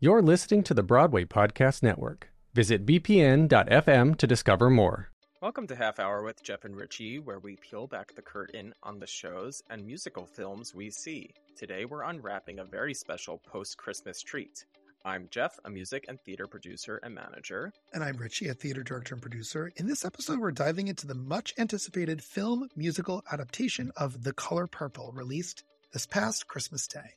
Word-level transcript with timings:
You're 0.00 0.22
listening 0.22 0.62
to 0.62 0.74
the 0.74 0.84
Broadway 0.84 1.24
Podcast 1.24 1.82
Network. 1.82 2.30
Visit 2.54 2.86
bpn.fm 2.86 4.16
to 4.16 4.26
discover 4.28 4.70
more. 4.70 5.08
Welcome 5.42 5.66
to 5.66 5.74
Half 5.74 5.98
Hour 5.98 6.22
with 6.22 6.40
Jeff 6.40 6.64
and 6.64 6.76
Richie, 6.76 7.18
where 7.18 7.40
we 7.40 7.56
peel 7.56 7.88
back 7.88 8.14
the 8.14 8.22
curtain 8.22 8.72
on 8.84 9.00
the 9.00 9.08
shows 9.08 9.60
and 9.70 9.84
musical 9.84 10.24
films 10.24 10.72
we 10.72 10.88
see. 10.88 11.30
Today 11.56 11.84
we're 11.84 12.04
unwrapping 12.04 12.60
a 12.60 12.64
very 12.64 12.94
special 12.94 13.38
post 13.38 13.76
Christmas 13.76 14.22
treat. 14.22 14.66
I'm 15.04 15.26
Jeff, 15.32 15.58
a 15.64 15.70
music 15.70 16.04
and 16.06 16.20
theater 16.20 16.46
producer 16.46 17.00
and 17.02 17.12
manager. 17.12 17.72
And 17.92 18.04
I'm 18.04 18.18
Richie, 18.18 18.50
a 18.50 18.54
theater 18.54 18.84
director 18.84 19.16
and 19.16 19.22
producer. 19.22 19.72
In 19.78 19.88
this 19.88 20.04
episode, 20.04 20.38
we're 20.38 20.52
diving 20.52 20.86
into 20.86 21.08
the 21.08 21.16
much 21.16 21.54
anticipated 21.58 22.22
film 22.22 22.68
musical 22.76 23.24
adaptation 23.32 23.90
of 23.96 24.22
The 24.22 24.32
Color 24.32 24.68
Purple, 24.68 25.10
released 25.12 25.64
this 25.92 26.06
past 26.06 26.46
Christmas 26.46 26.86
Day. 26.86 27.16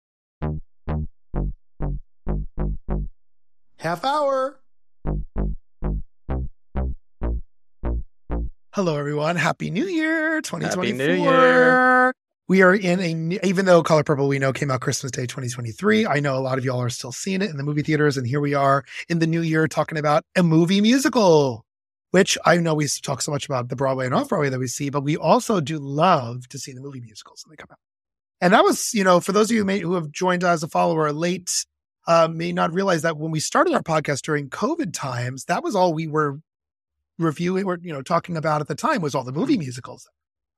Half 3.81 4.05
hour. 4.05 4.59
Hello, 8.75 8.95
everyone. 8.95 9.37
Happy 9.37 9.71
New 9.71 9.87
Year 9.87 10.39
2024. 10.39 10.83
Happy 10.83 10.95
New 10.95 11.23
Year. 11.23 12.13
We 12.47 12.61
are 12.61 12.75
in 12.75 12.99
a, 12.99 13.39
even 13.43 13.65
though 13.65 13.81
Color 13.81 14.03
Purple 14.03 14.27
we 14.27 14.37
know 14.37 14.53
came 14.53 14.69
out 14.69 14.81
Christmas 14.81 15.11
Day 15.11 15.23
2023, 15.23 16.05
I 16.05 16.19
know 16.19 16.37
a 16.37 16.41
lot 16.41 16.59
of 16.59 16.63
y'all 16.63 16.79
are 16.79 16.91
still 16.91 17.11
seeing 17.11 17.41
it 17.41 17.49
in 17.49 17.57
the 17.57 17.63
movie 17.63 17.81
theaters. 17.81 18.17
And 18.17 18.27
here 18.27 18.39
we 18.39 18.53
are 18.53 18.85
in 19.09 19.17
the 19.17 19.25
new 19.25 19.41
year 19.41 19.67
talking 19.67 19.97
about 19.97 20.25
a 20.35 20.43
movie 20.43 20.79
musical, 20.79 21.65
which 22.11 22.37
I 22.45 22.57
know 22.57 22.75
we 22.75 22.87
talk 23.01 23.23
so 23.23 23.31
much 23.31 23.47
about 23.47 23.69
the 23.69 23.75
Broadway 23.75 24.05
and 24.05 24.13
off 24.13 24.29
Broadway 24.29 24.49
that 24.49 24.59
we 24.59 24.67
see, 24.67 24.91
but 24.91 25.03
we 25.03 25.17
also 25.17 25.59
do 25.59 25.79
love 25.79 26.47
to 26.49 26.59
see 26.59 26.71
the 26.71 26.81
movie 26.81 27.01
musicals 27.01 27.43
when 27.47 27.53
they 27.53 27.59
come 27.59 27.69
out. 27.71 27.79
And 28.41 28.53
that 28.53 28.63
was, 28.63 28.93
you 28.93 29.03
know, 29.03 29.19
for 29.19 29.31
those 29.31 29.49
of 29.49 29.55
you 29.55 29.61
who, 29.61 29.65
may, 29.65 29.79
who 29.79 29.95
have 29.95 30.11
joined 30.11 30.43
as 30.43 30.61
a 30.61 30.67
follower 30.67 31.11
late, 31.11 31.65
uh, 32.07 32.27
may 32.31 32.51
not 32.51 32.73
realize 32.73 33.01
that 33.03 33.17
when 33.17 33.31
we 33.31 33.39
started 33.39 33.73
our 33.73 33.83
podcast 33.83 34.21
during 34.21 34.49
COVID 34.49 34.93
times, 34.93 35.45
that 35.45 35.63
was 35.63 35.75
all 35.75 35.93
we 35.93 36.07
were 36.07 36.39
reviewing 37.17 37.65
or 37.65 37.77
you 37.81 37.93
know 37.93 38.01
talking 38.01 38.35
about 38.35 38.61
at 38.61 38.67
the 38.67 38.75
time 38.75 39.01
was 39.01 39.13
all 39.13 39.23
the 39.23 39.31
movie 39.31 39.57
musicals. 39.57 40.07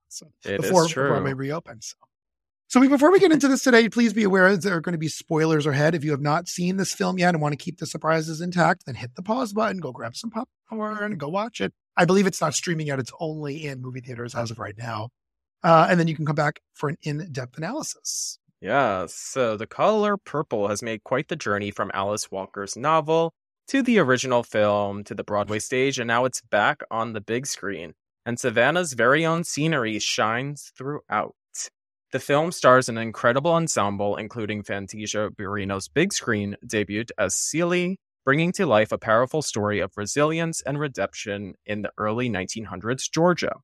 So 0.09 0.27
It 0.45 0.61
before 0.61 0.87
reopened. 1.33 1.83
So. 1.83 1.95
So 2.67 2.79
before 2.89 3.11
we 3.11 3.19
get 3.19 3.31
into 3.31 3.47
this 3.47 3.61
today, 3.61 3.87
please 3.87 4.13
be 4.13 4.23
aware 4.23 4.57
there 4.57 4.75
are 4.75 4.81
going 4.81 4.93
to 4.93 4.99
be 4.99 5.07
spoilers 5.07 5.67
ahead. 5.67 5.93
If 5.93 6.03
you 6.03 6.09
have 6.09 6.21
not 6.21 6.47
seen 6.47 6.77
this 6.77 6.91
film 6.91 7.19
yet 7.19 7.35
and 7.35 7.41
want 7.41 7.53
to 7.53 7.63
keep 7.63 7.77
the 7.77 7.85
surprises 7.85 8.41
intact, 8.41 8.87
then 8.87 8.95
hit 8.95 9.13
the 9.15 9.21
pause 9.21 9.53
button, 9.53 9.79
go 9.79 9.91
grab 9.91 10.15
some 10.15 10.31
popcorn, 10.31 11.03
and 11.03 11.19
go 11.19 11.29
watch 11.29 11.61
it. 11.61 11.71
I 11.95 12.05
believe 12.05 12.25
it's 12.25 12.41
not 12.41 12.55
streaming 12.55 12.87
yet; 12.87 12.97
it's 12.97 13.11
only 13.19 13.65
in 13.67 13.81
movie 13.81 14.01
theaters 14.01 14.33
as 14.33 14.49
of 14.49 14.57
right 14.57 14.75
now. 14.75 15.09
Uh, 15.63 15.85
and 15.87 15.99
then 15.99 16.07
you 16.07 16.15
can 16.15 16.25
come 16.25 16.35
back 16.35 16.61
for 16.73 16.89
an 16.89 16.97
in-depth 17.03 17.57
analysis. 17.57 18.39
Yeah, 18.63 19.07
so 19.09 19.57
The 19.57 19.67
Color 19.67 20.15
Purple 20.15 20.69
has 20.69 20.81
made 20.81 21.03
quite 21.03 21.27
the 21.27 21.35
journey 21.35 21.69
from 21.69 21.91
Alice 21.93 22.31
Walker's 22.31 22.77
novel 22.77 23.33
to 23.67 23.81
the 23.81 23.99
original 23.99 24.41
film 24.41 25.03
to 25.03 25.13
the 25.13 25.25
Broadway 25.25 25.59
stage, 25.59 25.99
and 25.99 26.07
now 26.07 26.23
it's 26.23 26.39
back 26.39 26.81
on 26.89 27.11
the 27.11 27.19
big 27.19 27.45
screen. 27.45 27.91
And 28.25 28.39
Savannah's 28.39 28.93
very 28.93 29.25
own 29.25 29.43
scenery 29.43 29.99
shines 29.99 30.71
throughout. 30.77 31.35
The 32.13 32.19
film 32.19 32.53
stars 32.53 32.87
an 32.87 32.97
incredible 32.97 33.51
ensemble, 33.51 34.15
including 34.15 34.63
Fantasia 34.63 35.29
Barrino's 35.37 35.89
big 35.89 36.13
screen 36.13 36.55
debut 36.65 37.03
as 37.17 37.35
Celie, 37.35 37.97
bringing 38.23 38.53
to 38.53 38.65
life 38.65 38.93
a 38.93 38.97
powerful 38.97 39.41
story 39.41 39.81
of 39.81 39.91
resilience 39.97 40.61
and 40.61 40.79
redemption 40.79 41.55
in 41.65 41.81
the 41.81 41.91
early 41.97 42.29
1900s 42.29 43.11
Georgia. 43.11 43.55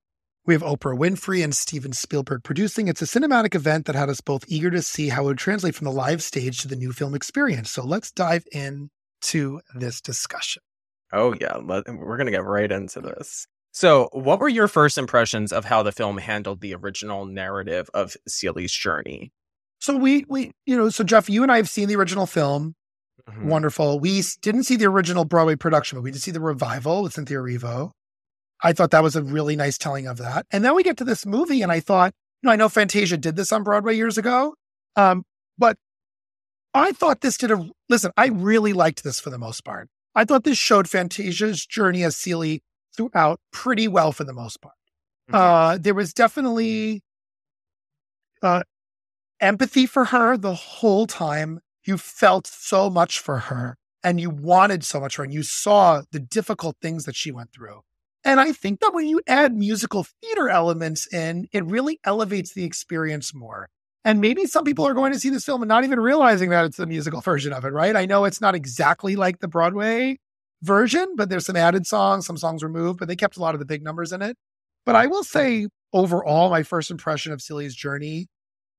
We 0.50 0.54
have 0.54 0.62
Oprah 0.64 0.98
Winfrey 0.98 1.44
and 1.44 1.54
Steven 1.54 1.92
Spielberg 1.92 2.42
producing. 2.42 2.88
It's 2.88 3.00
a 3.00 3.04
cinematic 3.04 3.54
event 3.54 3.86
that 3.86 3.94
had 3.94 4.08
us 4.08 4.20
both 4.20 4.44
eager 4.48 4.68
to 4.68 4.82
see 4.82 5.08
how 5.08 5.22
it 5.22 5.26
would 5.26 5.38
translate 5.38 5.76
from 5.76 5.84
the 5.84 5.92
live 5.92 6.24
stage 6.24 6.58
to 6.62 6.66
the 6.66 6.74
new 6.74 6.90
film 6.90 7.14
experience. 7.14 7.70
So 7.70 7.84
let's 7.84 8.10
dive 8.10 8.42
in 8.50 8.90
to 9.20 9.60
this 9.76 10.00
discussion. 10.00 10.60
Oh 11.12 11.36
yeah, 11.40 11.58
let, 11.62 11.84
we're 11.94 12.16
gonna 12.16 12.32
get 12.32 12.42
right 12.42 12.72
into 12.72 13.00
this. 13.00 13.46
So, 13.70 14.08
what 14.10 14.40
were 14.40 14.48
your 14.48 14.66
first 14.66 14.98
impressions 14.98 15.52
of 15.52 15.66
how 15.66 15.84
the 15.84 15.92
film 15.92 16.18
handled 16.18 16.62
the 16.62 16.74
original 16.74 17.26
narrative 17.26 17.88
of 17.94 18.16
Celie's 18.28 18.72
journey? 18.72 19.30
So 19.78 19.96
we 19.96 20.24
we 20.28 20.50
you 20.66 20.76
know 20.76 20.88
so 20.88 21.04
Jeff, 21.04 21.30
you 21.30 21.44
and 21.44 21.52
I 21.52 21.58
have 21.58 21.68
seen 21.68 21.86
the 21.86 21.94
original 21.94 22.26
film. 22.26 22.74
Mhm. 23.30 23.44
Wonderful. 23.44 24.00
We 24.00 24.24
didn't 24.42 24.64
see 24.64 24.74
the 24.74 24.86
original 24.86 25.24
Broadway 25.24 25.54
production, 25.54 25.96
but 25.96 26.02
we 26.02 26.10
did 26.10 26.22
see 26.22 26.32
the 26.32 26.40
revival 26.40 27.04
with 27.04 27.12
Cynthia 27.12 27.36
Erivo. 27.36 27.92
I 28.62 28.72
thought 28.72 28.90
that 28.90 29.02
was 29.02 29.16
a 29.16 29.22
really 29.22 29.56
nice 29.56 29.78
telling 29.78 30.06
of 30.06 30.18
that. 30.18 30.46
And 30.50 30.64
then 30.64 30.74
we 30.74 30.82
get 30.82 30.96
to 30.98 31.04
this 31.04 31.24
movie, 31.24 31.62
and 31.62 31.72
I 31.72 31.80
thought, 31.80 32.12
you 32.42 32.46
know, 32.46 32.52
I 32.52 32.56
know 32.56 32.68
Fantasia 32.68 33.16
did 33.16 33.36
this 33.36 33.52
on 33.52 33.62
Broadway 33.62 33.96
years 33.96 34.18
ago, 34.18 34.54
um, 34.96 35.24
but 35.58 35.76
I 36.74 36.92
thought 36.92 37.20
this 37.20 37.36
did 37.36 37.50
a 37.50 37.68
listen. 37.88 38.12
I 38.16 38.26
really 38.28 38.72
liked 38.72 39.02
this 39.02 39.18
for 39.20 39.30
the 39.30 39.38
most 39.38 39.64
part. 39.64 39.88
I 40.14 40.24
thought 40.24 40.44
this 40.44 40.58
showed 40.58 40.88
Fantasia's 40.88 41.64
journey 41.66 42.02
as 42.02 42.16
Celie 42.16 42.62
throughout 42.96 43.40
pretty 43.52 43.88
well 43.88 44.12
for 44.12 44.24
the 44.24 44.32
most 44.32 44.60
part. 44.60 44.74
Mhm. 45.30 45.34
Uh, 45.34 45.78
there 45.78 45.94
was 45.94 46.12
definitely 46.12 47.02
uh, 48.42 48.62
empathy 49.40 49.86
for 49.86 50.06
her 50.06 50.36
the 50.36 50.54
whole 50.54 51.06
time. 51.06 51.60
You 51.84 51.98
felt 51.98 52.46
so 52.46 52.90
much 52.90 53.18
for 53.18 53.38
her 53.38 53.76
and 54.02 54.20
you 54.20 54.30
wanted 54.30 54.84
so 54.84 55.00
much 55.00 55.16
for 55.16 55.22
her 55.22 55.24
and 55.24 55.34
you 55.34 55.42
saw 55.42 56.02
the 56.10 56.20
difficult 56.20 56.76
things 56.80 57.04
that 57.04 57.16
she 57.16 57.30
went 57.30 57.52
through. 57.52 57.80
And 58.24 58.38
I 58.40 58.52
think 58.52 58.80
that 58.80 58.92
when 58.92 59.06
you 59.06 59.20
add 59.26 59.54
musical 59.54 60.06
theater 60.20 60.48
elements 60.48 61.12
in, 61.12 61.48
it 61.52 61.64
really 61.64 61.98
elevates 62.04 62.52
the 62.52 62.64
experience 62.64 63.34
more. 63.34 63.68
And 64.04 64.20
maybe 64.20 64.46
some 64.46 64.64
people 64.64 64.86
are 64.86 64.94
going 64.94 65.12
to 65.12 65.20
see 65.20 65.30
this 65.30 65.44
film 65.44 65.62
and 65.62 65.68
not 65.68 65.84
even 65.84 66.00
realizing 66.00 66.50
that 66.50 66.64
it's 66.64 66.76
the 66.76 66.86
musical 66.86 67.20
version 67.20 67.52
of 67.52 67.64
it, 67.64 67.72
right? 67.72 67.96
I 67.96 68.06
know 68.06 68.24
it's 68.24 68.40
not 68.40 68.54
exactly 68.54 69.16
like 69.16 69.40
the 69.40 69.48
Broadway 69.48 70.18
version, 70.62 71.14
but 71.16 71.28
there's 71.28 71.46
some 71.46 71.56
added 71.56 71.86
songs, 71.86 72.26
some 72.26 72.36
songs 72.36 72.62
removed, 72.62 72.98
but 72.98 73.08
they 73.08 73.16
kept 73.16 73.36
a 73.36 73.40
lot 73.40 73.54
of 73.54 73.58
the 73.58 73.66
big 73.66 73.82
numbers 73.82 74.12
in 74.12 74.22
it. 74.22 74.36
But 74.86 74.96
I 74.96 75.06
will 75.06 75.24
say, 75.24 75.68
overall, 75.92 76.50
my 76.50 76.62
first 76.62 76.90
impression 76.90 77.32
of 77.32 77.42
Celia's 77.42 77.74
journey, 77.74 78.28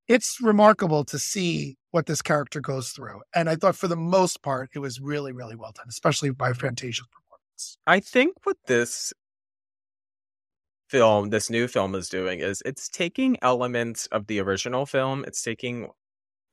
it's 0.07 0.37
remarkable 0.41 1.03
to 1.05 1.19
see 1.19 1.77
what 1.91 2.05
this 2.05 2.21
character 2.21 2.59
goes 2.59 2.89
through. 2.89 3.21
And 3.35 3.49
I 3.49 3.55
thought 3.55 3.75
for 3.75 3.87
the 3.87 3.95
most 3.95 4.41
part, 4.41 4.69
it 4.73 4.79
was 4.79 4.99
really, 4.99 5.31
really 5.31 5.55
well 5.55 5.71
done, 5.75 5.85
especially 5.89 6.31
by 6.31 6.53
Fantasia's 6.53 7.07
performance. 7.07 7.77
I 7.85 7.99
think 7.99 8.33
what 8.43 8.57
this 8.65 9.13
film, 10.91 11.29
this 11.29 11.49
new 11.49 11.67
film, 11.69 11.95
is 11.95 12.09
doing 12.09 12.39
is 12.39 12.61
it's 12.65 12.89
taking 12.89 13.37
elements 13.41 14.07
of 14.07 14.27
the 14.27 14.41
original 14.41 14.85
film, 14.85 15.23
it's 15.25 15.41
taking 15.41 15.87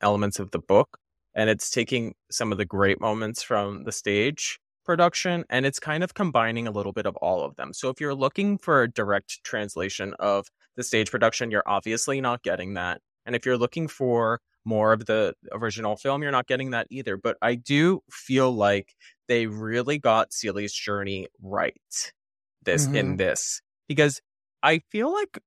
elements 0.01 0.39
of 0.39 0.53
the 0.53 0.61
book, 0.61 0.99
and 1.35 1.51
it's 1.51 1.71
taking 1.71 2.15
some 2.31 2.53
of 2.53 2.59
the 2.59 2.65
great 2.65 3.01
moments 3.01 3.43
from 3.43 3.83
the 3.83 3.91
stage 3.91 4.61
production, 4.85 5.45
and 5.51 5.67
it's 5.67 5.81
kind 5.81 6.05
of 6.05 6.15
combining 6.15 6.69
a 6.69 6.71
little 6.71 6.93
bit 6.93 7.05
of 7.05 7.17
all 7.17 7.45
of 7.45 7.57
them. 7.57 7.75
So 7.75 7.89
if 7.89 8.01
you're 8.01 8.15
looking 8.15 8.59
for 8.59 8.83
a 8.83 8.91
direct 8.91 9.43
translation 9.43 10.15
of 10.21 10.47
the 10.77 10.85
stage 10.85 11.11
production, 11.11 11.51
you're 11.51 11.67
obviously 11.67 12.21
not 12.21 12.45
getting 12.45 12.75
that. 12.75 13.01
And 13.27 13.35
if 13.35 13.45
you're 13.45 13.59
looking 13.59 13.89
for 13.89 14.41
more 14.65 14.93
of 14.93 15.07
the 15.07 15.35
original 15.51 15.97
film, 15.97 16.23
you're 16.23 16.31
not 16.31 16.47
getting 16.47 16.71
that 16.71 16.87
either. 16.91 17.17
But 17.17 17.39
I 17.43 17.57
do 17.57 18.03
feel 18.09 18.53
like 18.53 18.95
they 19.27 19.47
really 19.47 19.99
got 19.99 20.31
Celie's 20.31 20.73
journey 20.73 21.27
right 21.43 21.75
this 22.65 22.87
in 22.87 22.93
mm-hmm. 22.93 23.17
this 23.17 23.63
because 23.89 24.21
I 24.63 24.81
feel 24.91 25.13
like 25.13 25.39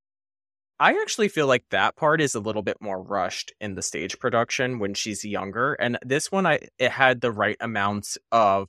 I 0.79 0.93
actually 0.93 1.27
feel 1.27 1.47
like 1.47 1.65
that 1.69 1.95
part 1.95 2.21
is 2.21 2.33
a 2.33 2.39
little 2.39 2.63
bit 2.63 2.77
more 2.81 3.01
rushed 3.01 3.53
in 3.61 3.75
the 3.75 3.83
stage 3.83 4.17
production 4.17 4.79
when 4.79 4.93
she's 4.95 5.23
younger 5.23 5.73
and 5.73 5.99
this 6.03 6.31
one 6.31 6.45
I 6.45 6.59
it 6.79 6.91
had 6.91 7.21
the 7.21 7.31
right 7.31 7.57
amounts 7.59 8.17
of 8.31 8.67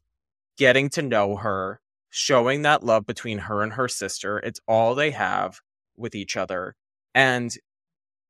getting 0.58 0.90
to 0.90 1.02
know 1.02 1.36
her, 1.36 1.80
showing 2.10 2.62
that 2.62 2.84
love 2.84 3.06
between 3.06 3.38
her 3.38 3.62
and 3.62 3.72
her 3.72 3.88
sister. 3.88 4.38
It's 4.38 4.60
all 4.68 4.94
they 4.94 5.10
have 5.12 5.60
with 5.96 6.14
each 6.14 6.36
other 6.36 6.74
and 7.14 7.56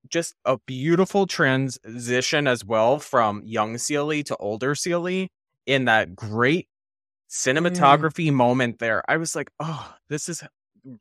just 0.09 0.35
a 0.45 0.59
beautiful 0.67 1.27
transition 1.27 2.47
as 2.47 2.65
well 2.65 2.99
from 2.99 3.43
young 3.45 3.79
Celie 3.79 4.23
to 4.25 4.37
older 4.37 4.75
Celie 4.75 5.31
in 5.67 5.85
that 5.87 6.15
great 6.15 6.69
mm. 6.69 7.31
cinematography 7.31 8.33
moment 8.33 8.79
there. 8.79 9.03
I 9.09 9.17
was 9.17 9.37
like, 9.37 9.51
oh, 9.61 9.95
this 10.09 10.29
is 10.29 10.43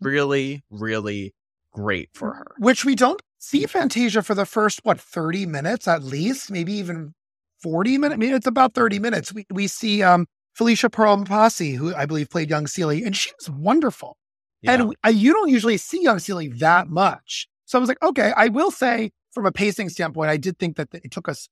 really, 0.01 0.63
really 0.69 1.33
great 1.73 2.09
for 2.13 2.33
her. 2.33 2.55
Which 2.57 2.85
we 2.85 2.95
don't 2.95 3.21
see 3.37 3.65
Fantasia 3.65 4.21
for 4.21 4.35
the 4.35 4.45
first, 4.45 4.81
what, 4.83 4.99
30 4.99 5.45
minutes 5.45 5.87
at 5.87 6.03
least, 6.03 6.51
maybe 6.51 6.73
even 6.73 7.13
40 7.61 7.97
minutes. 7.97 8.13
I 8.13 8.17
mean, 8.17 8.33
it's 8.33 8.47
about 8.47 8.73
30 8.73 8.99
minutes. 8.99 9.33
We, 9.33 9.45
we 9.51 9.67
see 9.67 10.03
um, 10.03 10.27
Phylicia 10.57 10.91
Pearl 10.91 11.17
Mpasi, 11.17 11.75
who 11.75 11.95
I 11.95 12.05
believe 12.05 12.29
played 12.29 12.49
young 12.49 12.67
Celie, 12.67 13.03
and 13.03 13.15
she 13.15 13.31
was 13.37 13.49
wonderful. 13.49 14.17
Yeah. 14.61 14.73
And 14.73 14.95
I, 15.03 15.09
you 15.09 15.33
don't 15.33 15.49
usually 15.49 15.77
see 15.77 16.03
young 16.03 16.19
Celie 16.19 16.49
that 16.49 16.87
much. 16.87 17.47
So 17.65 17.77
I 17.77 17.79
was 17.79 17.89
like, 17.89 18.01
okay, 18.03 18.33
I 18.35 18.49
will 18.49 18.71
say 18.71 19.11
from 19.31 19.45
a 19.45 19.51
pacing 19.51 19.89
standpoint, 19.89 20.29
I 20.29 20.37
did 20.37 20.59
think 20.59 20.75
that 20.77 20.89
it 20.93 21.11
took 21.11 21.29
us 21.29 21.47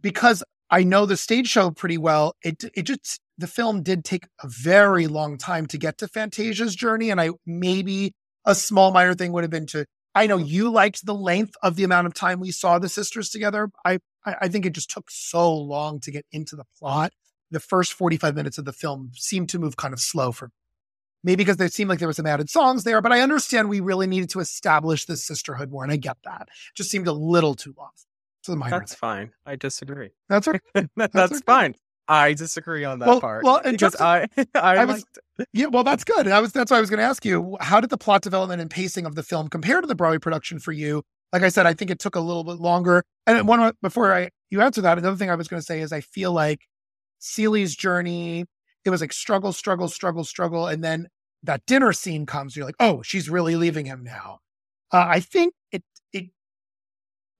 because 0.00 0.42
I 0.70 0.82
know 0.82 1.06
the 1.06 1.16
stage 1.16 1.48
show 1.48 1.70
pretty 1.70 1.98
well. 1.98 2.34
It 2.42 2.64
it 2.74 2.82
just 2.82 3.20
the 3.38 3.46
film 3.46 3.82
did 3.82 4.04
take 4.04 4.26
a 4.42 4.48
very 4.48 5.06
long 5.06 5.38
time 5.38 5.66
to 5.66 5.78
get 5.78 5.98
to 5.98 6.08
Fantasia's 6.08 6.74
journey, 6.74 7.10
and 7.10 7.20
I 7.20 7.30
maybe 7.46 8.12
a 8.44 8.54
small 8.54 8.92
minor 8.92 9.14
thing 9.14 9.32
would 9.32 9.44
have 9.44 9.50
been 9.50 9.66
to. 9.68 9.86
I 10.14 10.26
know 10.26 10.36
you 10.36 10.70
liked 10.70 11.06
the 11.06 11.14
length 11.14 11.54
of 11.62 11.76
the 11.76 11.84
amount 11.84 12.08
of 12.08 12.14
time 12.14 12.40
we 12.40 12.50
saw 12.50 12.78
the 12.78 12.88
sisters 12.88 13.30
together. 13.30 13.70
I 13.84 13.98
I, 14.24 14.48
think 14.48 14.66
it 14.66 14.74
just 14.74 14.90
took 14.90 15.10
so 15.10 15.54
long 15.54 16.00
to 16.00 16.10
get 16.10 16.26
into 16.32 16.54
the 16.54 16.64
plot. 16.78 17.12
The 17.50 17.60
first 17.60 17.92
forty 17.92 18.16
five 18.16 18.34
minutes 18.34 18.58
of 18.58 18.64
the 18.64 18.72
film 18.72 19.12
seemed 19.14 19.48
to 19.50 19.58
move 19.58 19.76
kind 19.76 19.94
of 19.94 20.00
slow 20.00 20.32
for 20.32 20.46
me. 20.46 20.52
Maybe 21.24 21.36
because 21.44 21.56
there 21.56 21.68
seemed 21.68 21.90
like 21.90 21.98
there 21.98 22.08
was 22.08 22.16
some 22.16 22.26
added 22.26 22.50
songs 22.50 22.84
there, 22.84 23.00
but 23.00 23.12
I 23.12 23.20
understand 23.20 23.68
we 23.68 23.80
really 23.80 24.06
needed 24.06 24.30
to 24.30 24.40
establish 24.40 25.06
this 25.06 25.24
sisterhood 25.24 25.70
more, 25.70 25.82
and 25.82 25.92
I 25.92 25.96
get 25.96 26.16
that. 26.24 26.42
It 26.42 26.76
just 26.76 26.90
seemed 26.90 27.08
a 27.08 27.12
little 27.12 27.54
too 27.54 27.74
long. 27.76 27.90
The 28.48 28.56
minor 28.56 28.78
That's 28.78 28.94
fine. 28.94 29.32
I 29.44 29.56
disagree. 29.56 30.08
That's 30.30 30.48
okay. 30.48 30.60
That's, 30.96 31.16
okay. 31.16 31.40
fine. 31.44 31.74
I 32.08 32.32
disagree 32.32 32.84
on 32.84 32.98
that 33.00 33.08
Well- 33.08 33.20
part. 33.20 33.44
well, 33.44 33.56
and 33.56 33.76
because 33.76 33.92
just- 33.92 34.02
I, 34.02 34.26
I, 34.54 34.76
I 34.78 34.84
was- 34.86 35.04
liked 35.38 35.48
Yeah, 35.52 35.66
well, 35.66 35.84
that's 35.84 36.04
good. 36.04 36.26
I 36.26 36.40
was 36.40 36.52
that's 36.52 36.70
why 36.70 36.78
I 36.78 36.80
was 36.80 36.90
going 36.90 36.98
to 36.98 37.04
ask 37.04 37.24
you, 37.24 37.56
how 37.60 37.80
did 37.80 37.90
the 37.90 37.98
plot 37.98 38.22
development 38.22 38.60
and 38.62 38.70
pacing 38.70 39.04
of 39.06 39.14
the 39.14 39.22
film 39.22 39.48
compare 39.48 39.80
to 39.80 39.86
the 39.86 39.94
Broadway 39.94 40.18
production 40.18 40.58
for 40.58 40.72
you? 40.72 41.02
Like 41.32 41.42
I 41.42 41.50
said, 41.50 41.66
I 41.66 41.74
think 41.74 41.90
it 41.90 41.98
took 41.98 42.16
a 42.16 42.20
little 42.20 42.44
bit 42.44 42.56
longer. 42.56 43.04
And 43.26 43.46
one 43.46 43.72
before 43.82 44.14
I 44.14 44.30
you 44.50 44.62
answer 44.62 44.80
that, 44.80 44.96
another 44.98 45.16
thing 45.16 45.30
I 45.30 45.34
was 45.34 45.46
going 45.48 45.60
to 45.60 45.66
say 45.66 45.80
is 45.80 45.92
I 45.92 46.00
feel 46.00 46.32
like 46.32 46.60
Celie's 47.20 47.76
journey, 47.76 48.46
it 48.84 48.90
was 48.90 49.00
like 49.02 49.12
struggle, 49.12 49.52
struggle, 49.52 49.88
struggle, 49.88 50.24
struggle, 50.24 50.66
and 50.66 50.82
then 50.82 51.08
that 51.42 51.66
dinner 51.66 51.92
scene 51.92 52.24
comes. 52.24 52.56
You're 52.56 52.64
like, 52.64 52.76
oh, 52.80 53.02
she's 53.02 53.28
really 53.28 53.56
leaving 53.56 53.84
him 53.84 54.02
now. 54.02 54.38
Uh, 54.90 55.04
I 55.06 55.20
think 55.20 55.52
it 55.70 55.82
it 56.14 56.30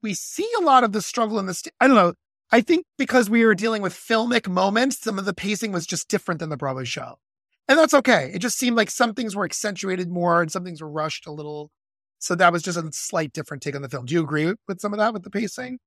we 0.03 0.13
see 0.15 0.49
a 0.61 0.63
lot 0.63 0.85
of 0.85 0.93
the 0.93 1.01
struggle 1.03 1.39
in 1.39 1.47
the. 1.47 1.55
St- 1.55 1.73
I 1.81 1.87
don't 1.87 1.97
know. 1.97 2.13
I 2.51 2.61
think 2.61 2.87
because 2.97 3.29
we 3.29 3.45
were 3.45 3.55
dealing 3.55 3.83
with 3.83 3.95
filmic 3.95 4.49
moments, 4.49 4.99
some 5.01 5.19
of 5.19 5.25
the 5.25 5.35
pacing 5.35 5.73
was 5.73 5.87
just 5.87 6.09
different 6.09 6.41
than 6.41 6.49
the 6.49 6.57
Broadway 6.57 6.85
show. 6.85 7.19
And 7.69 7.79
that's 7.79 7.93
okay. 7.95 8.31
It 8.33 8.39
just 8.39 8.59
seemed 8.59 8.77
like 8.77 8.91
some 8.91 9.13
things 9.13 9.37
were 9.37 9.45
accentuated 9.45 10.09
more 10.09 10.41
and 10.41 10.51
some 10.51 10.65
things 10.65 10.81
were 10.81 10.91
rushed 10.91 11.27
a 11.27 11.33
little. 11.33 11.71
So 12.19 12.35
that 12.35 12.53
was 12.53 12.63
just 12.63 12.79
a 12.79 12.91
slight 12.93 13.33
different 13.33 13.63
take 13.63 13.77
on 13.77 13.83
the 13.83 13.89
film. 13.89 14.07
Do 14.07 14.15
you 14.15 14.23
agree 14.23 14.55
with 14.67 14.81
some 14.81 14.95
of 14.95 14.99
that 14.99 15.13
with 15.13 15.23
the 15.23 15.31
pacing? 15.31 15.79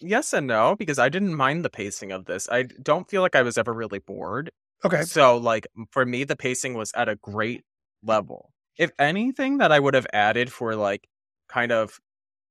yes 0.00 0.32
and 0.32 0.46
no 0.46 0.76
because 0.76 0.98
I 0.98 1.08
didn't 1.08 1.34
mind 1.34 1.64
the 1.64 1.70
pacing 1.70 2.12
of 2.12 2.26
this. 2.26 2.48
I 2.50 2.64
don't 2.82 3.08
feel 3.08 3.22
like 3.22 3.36
I 3.36 3.42
was 3.42 3.56
ever 3.56 3.72
really 3.72 3.98
bored. 3.98 4.50
Okay. 4.84 5.02
So 5.02 5.36
like 5.36 5.66
for 5.90 6.04
me, 6.04 6.24
the 6.24 6.36
pacing 6.36 6.74
was 6.74 6.92
at 6.94 7.08
a 7.08 7.16
great 7.16 7.62
level. 8.02 8.50
If 8.76 8.90
anything 8.98 9.58
that 9.58 9.72
I 9.72 9.78
would 9.78 9.94
have 9.94 10.06
added 10.12 10.52
for 10.52 10.74
like 10.74 11.08
kind 11.48 11.72
of 11.72 11.98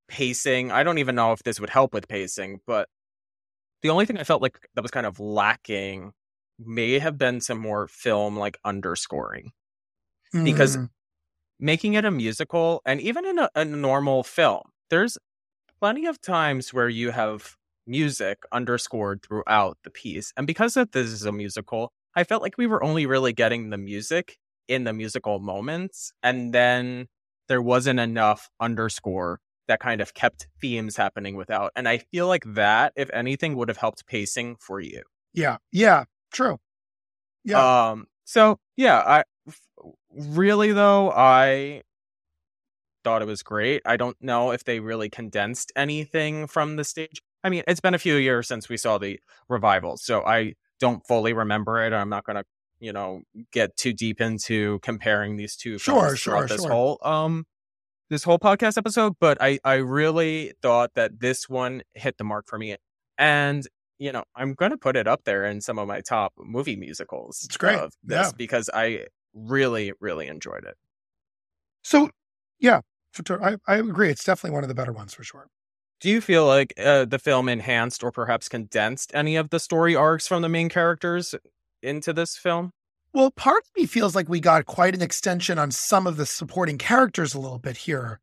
pacing, 0.07 0.71
I 0.71 0.83
don't 0.83 0.97
even 0.97 1.15
know 1.15 1.31
if 1.31 1.43
this 1.43 1.59
would 1.59 1.69
help 1.69 1.93
with 1.93 2.07
pacing, 2.07 2.59
but 2.67 2.89
the 3.81 3.89
only 3.89 4.05
thing 4.05 4.17
I 4.17 4.23
felt 4.23 4.41
like 4.41 4.59
that 4.75 4.81
was 4.81 4.91
kind 4.91 5.05
of 5.05 5.19
lacking 5.19 6.13
may 6.59 6.99
have 6.99 7.17
been 7.17 7.41
some 7.41 7.57
more 7.59 7.87
film 7.87 8.37
like 8.37 8.57
underscoring. 8.65 9.51
Because- 10.43 10.77
Mm, 10.77 10.89
making 11.59 11.93
it 11.93 12.03
a 12.03 12.11
musical 12.11 12.81
and 12.85 12.99
even 12.99 13.25
in 13.25 13.39
a, 13.39 13.49
a 13.55 13.63
normal 13.63 14.23
film 14.23 14.63
there's 14.89 15.17
plenty 15.79 16.05
of 16.07 16.19
times 16.19 16.73
where 16.73 16.89
you 16.89 17.11
have 17.11 17.55
music 17.87 18.39
underscored 18.51 19.21
throughout 19.23 19.77
the 19.83 19.89
piece. 19.91 20.33
And 20.35 20.47
because 20.47 20.73
that 20.73 20.91
this 20.93 21.07
is 21.07 21.25
a 21.25 21.31
musical 21.31 21.91
i 22.15 22.23
felt 22.23 22.41
like 22.41 22.57
we 22.57 22.67
were 22.67 22.83
only 22.83 23.05
really 23.05 23.33
getting 23.33 23.69
the 23.69 23.77
music 23.77 24.37
in 24.67 24.83
the 24.83 24.93
musical 24.93 25.39
moments 25.39 26.11
and 26.23 26.53
then 26.53 27.07
there 27.47 27.61
wasn't 27.61 27.99
enough 27.99 28.49
underscore 28.59 29.39
that 29.67 29.79
kind 29.79 30.01
of 30.01 30.13
kept 30.13 30.47
themes 30.61 30.97
happening 30.97 31.35
without 31.35 31.71
and 31.75 31.87
i 31.87 31.97
feel 31.97 32.27
like 32.27 32.43
that 32.45 32.93
if 32.95 33.09
anything 33.13 33.55
would 33.55 33.69
have 33.69 33.77
helped 33.77 34.05
pacing 34.07 34.55
for 34.59 34.79
you 34.79 35.01
yeah. 35.33 35.57
Yeah. 35.71 36.05
True. 36.31 36.59
Yeah. 37.43 37.89
um. 37.89 38.07
So 38.23 38.59
yeah, 38.77 38.99
I 38.99 39.23
really 40.15 40.71
though 40.71 41.11
I 41.11 41.81
thought 43.03 43.21
it 43.21 43.25
was 43.25 43.43
great. 43.43 43.81
I 43.85 43.97
don't 43.97 44.15
know 44.21 44.51
if 44.51 44.63
they 44.63 44.79
really 44.79 45.09
condensed 45.09 45.73
anything 45.75 46.47
from 46.47 46.77
the 46.77 46.85
stage. 46.85 47.21
I 47.43 47.49
mean, 47.49 47.63
it's 47.67 47.81
been 47.81 47.93
a 47.93 47.99
few 47.99 48.15
years 48.15 48.47
since 48.47 48.69
we 48.69 48.77
saw 48.77 48.97
the 48.97 49.19
revival, 49.49 49.97
so 49.97 50.23
I 50.23 50.53
don't 50.79 51.05
fully 51.05 51.33
remember 51.33 51.83
it. 51.83 51.91
I'm 51.91 52.07
not 52.07 52.23
gonna, 52.23 52.45
you 52.79 52.93
know, 52.93 53.23
get 53.51 53.75
too 53.75 53.91
deep 53.91 54.21
into 54.21 54.79
comparing 54.79 55.35
these 55.35 55.57
two 55.57 55.77
Sure, 55.77 56.15
sure, 56.15 56.33
throughout 56.35 56.49
this 56.49 56.61
sure. 56.61 56.71
whole 56.71 56.99
um 57.03 57.45
this 58.13 58.23
whole 58.23 58.39
podcast 58.39 58.77
episode. 58.77 59.15
But 59.19 59.37
I 59.41 59.59
I 59.63 59.75
really 59.75 60.53
thought 60.61 60.91
that 60.95 61.19
this 61.19 61.49
one 61.49 61.81
hit 61.95 62.17
the 62.17 62.23
mark 62.23 62.45
for 62.47 62.57
me, 62.57 62.75
and 63.17 63.67
you 63.99 64.11
know, 64.11 64.23
I'm 64.35 64.53
going 64.53 64.71
to 64.71 64.77
put 64.77 64.95
it 64.95 65.07
up 65.07 65.23
there 65.23 65.45
in 65.45 65.61
some 65.61 65.77
of 65.79 65.87
my 65.87 66.01
top 66.01 66.33
movie 66.37 66.75
musicals. 66.75 67.41
It's 67.45 67.57
great. 67.57 67.77
Of 67.79 67.93
this 68.03 68.27
Yeah. 68.27 68.31
because 68.37 68.69
I 68.73 69.05
really, 69.33 69.93
really 70.01 70.27
enjoyed 70.27 70.65
it. 70.65 70.75
so, 71.83 72.09
yeah. 72.59 72.81
I, 73.29 73.57
I 73.67 73.75
agree. 73.75 74.09
It's 74.09 74.23
definitely 74.23 74.55
one 74.55 74.63
of 74.63 74.67
the 74.69 74.73
better 74.73 74.91
ones 74.91 75.13
for 75.13 75.23
sure. 75.23 75.47
Do 76.01 76.09
you 76.09 76.19
feel 76.19 76.45
like 76.47 76.73
uh, 76.77 77.05
the 77.05 77.19
film 77.19 77.47
enhanced 77.47 78.03
or 78.03 78.11
perhaps 78.11 78.49
condensed 78.49 79.11
any 79.13 79.35
of 79.35 79.51
the 79.51 79.59
story 79.59 79.95
arcs 79.95 80.27
from 80.27 80.41
the 80.41 80.49
main 80.49 80.67
characters 80.67 81.35
into 81.83 82.11
this 82.11 82.35
film? 82.35 82.71
Well, 83.13 83.29
part 83.29 83.63
of 83.63 83.69
me 83.77 83.85
feels 83.85 84.15
like 84.15 84.27
we 84.27 84.39
got 84.39 84.65
quite 84.65 84.95
an 84.95 85.01
extension 85.01 85.59
on 85.59 85.69
some 85.69 86.07
of 86.07 86.17
the 86.17 86.25
supporting 86.25 86.77
characters 86.79 87.33
a 87.33 87.39
little 87.39 87.59
bit 87.59 87.77
here, 87.77 88.19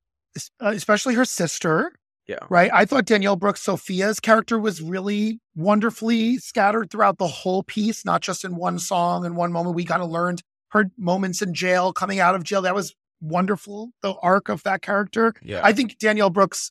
uh, 0.61 0.73
especially 0.75 1.15
her 1.15 1.25
sister. 1.25 1.93
Yeah. 2.27 2.39
Right. 2.49 2.71
I 2.73 2.85
thought 2.85 3.07
Danielle 3.07 3.37
Brooks 3.37 3.63
Sophia's 3.63 4.21
character 4.21 4.59
was 4.59 4.81
really 4.81 5.41
wonderfully 5.57 6.39
scattered 6.39 6.91
throughout 6.91 7.19
the 7.19 7.27
whole 7.27 7.63
piece, 7.63 8.05
not 8.05 8.21
just 8.21 8.45
in 8.45 8.55
one 8.55 8.79
song 8.79 9.25
and 9.25 9.37
one 9.37 9.53
moment. 9.53 9.75
We 9.75 9.85
kind 9.85 10.03
of 10.03 10.11
learned 10.11 10.43
her 10.71 10.91
moments 10.97 11.43
in 11.43 11.55
jail, 11.55 11.93
coming 11.93 12.21
out 12.21 12.37
of 12.37 12.45
jail. 12.45 12.63
That 12.63 12.75
was 12.75 12.95
wonderful. 13.21 13.91
The 14.03 14.15
arc 14.23 14.49
of 14.49 14.63
that 14.63 14.83
character. 14.83 15.35
Yeah. 15.43 15.61
I 15.65 15.73
think 15.73 15.99
Danielle 15.99 16.31
Brooks 16.31 16.71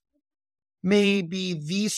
may 0.82 1.22
be 1.22 1.54
the 1.54 1.90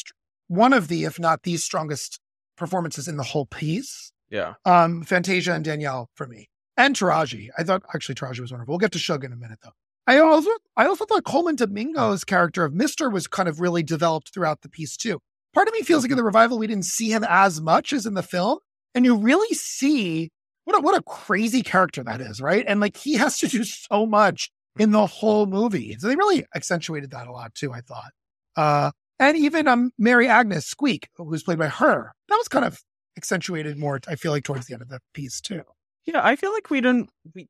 one 0.48 0.74
of 0.74 0.88
the, 0.88 1.04
if 1.04 1.20
not 1.20 1.44
the 1.44 1.58
strongest 1.58 2.20
performances 2.58 3.08
in 3.08 3.18
the 3.18 3.24
whole 3.24 3.46
piece 3.46 4.11
yeah. 4.32 4.56
um, 4.66 5.04
Fantasia 5.04 5.54
and 5.54 5.64
Danielle 5.64 6.10
for 6.16 6.26
me, 6.26 6.50
and 6.78 6.96
Taraji. 6.96 7.50
I 7.58 7.64
thought 7.64 7.84
actually 7.94 8.16
Taraji 8.16 8.40
was 8.40 8.52
wonderful. 8.52 8.72
We'll 8.72 8.80
get 8.80 8.94
to 8.94 9.00
Shug 9.00 9.24
in 9.24 9.32
a 9.32 9.36
minute 9.36 9.60
though. 9.64 9.74
I 10.08 10.18
also 10.18 10.50
I 10.76 10.88
also 10.88 11.06
thought 11.06 11.24
Colman 11.26 11.56
Domingo's 11.56 12.24
character 12.24 12.66
of 12.66 12.74
Mister 12.74 13.10
was 13.10 13.28
kind 13.28 13.48
of 13.48 13.60
really 13.60 13.84
developed 13.84 14.34
throughout 14.34 14.62
the 14.62 14.70
piece 14.70 14.98
too. 14.98 15.20
Part 15.54 15.68
of 15.68 15.74
me 15.74 15.82
feels 15.84 16.04
like 16.04 16.12
in 16.12 16.18
the 16.18 16.24
revival 16.24 16.58
we 16.58 16.66
didn't 16.66 16.86
see 16.86 17.12
him 17.12 17.24
as 17.28 17.62
much 17.62 17.94
as 17.94 18.06
in 18.06 18.16
the 18.16 18.24
film, 18.24 18.60
and 18.96 19.06
you 19.06 19.16
really 19.16 19.54
see 19.54 20.32
what 20.64 20.78
a, 20.78 20.82
what 20.82 20.98
a 20.98 21.04
crazy 21.04 21.62
character 21.62 22.04
that 22.04 22.22
is, 22.22 22.42
right? 22.42 22.64
And 22.68 22.80
like 22.80 22.98
he 22.98 23.14
has 23.14 23.38
to 23.40 23.48
do 23.48 23.64
so 23.64 24.06
much 24.06 24.50
in 24.80 24.92
the 24.92 25.06
whole 25.06 25.46
movie, 25.46 25.98
so 26.00 26.08
they 26.08 26.16
really 26.16 26.46
accentuated 26.56 27.12
that 27.12 27.28
a 27.28 27.32
lot 27.32 27.54
too. 27.54 27.74
I 27.74 27.82
thought, 27.82 28.12
uh, 28.56 28.92
and 29.20 29.38
even 29.38 29.68
um 29.68 29.92
Mary 30.00 30.28
Agnes 30.28 30.66
Squeak, 30.66 31.10
who 31.18 31.26
was 31.26 31.44
played 31.44 31.60
by 31.60 31.68
her, 31.68 32.14
that 32.30 32.36
was 32.36 32.48
kind 32.48 32.66
of 32.66 32.80
accentuated 33.18 33.78
more. 33.78 34.00
I 34.08 34.16
feel 34.16 34.32
like 34.32 34.44
towards 34.44 34.68
the 34.68 34.74
end 34.74 34.82
of 34.82 34.90
the 34.90 35.00
piece 35.14 35.42
too. 35.42 35.64
Yeah, 36.06 36.22
I 36.24 36.36
feel 36.36 36.52
like 36.52 36.70
we 36.70 36.82
didn't. 36.82 37.10
We, 37.34 37.48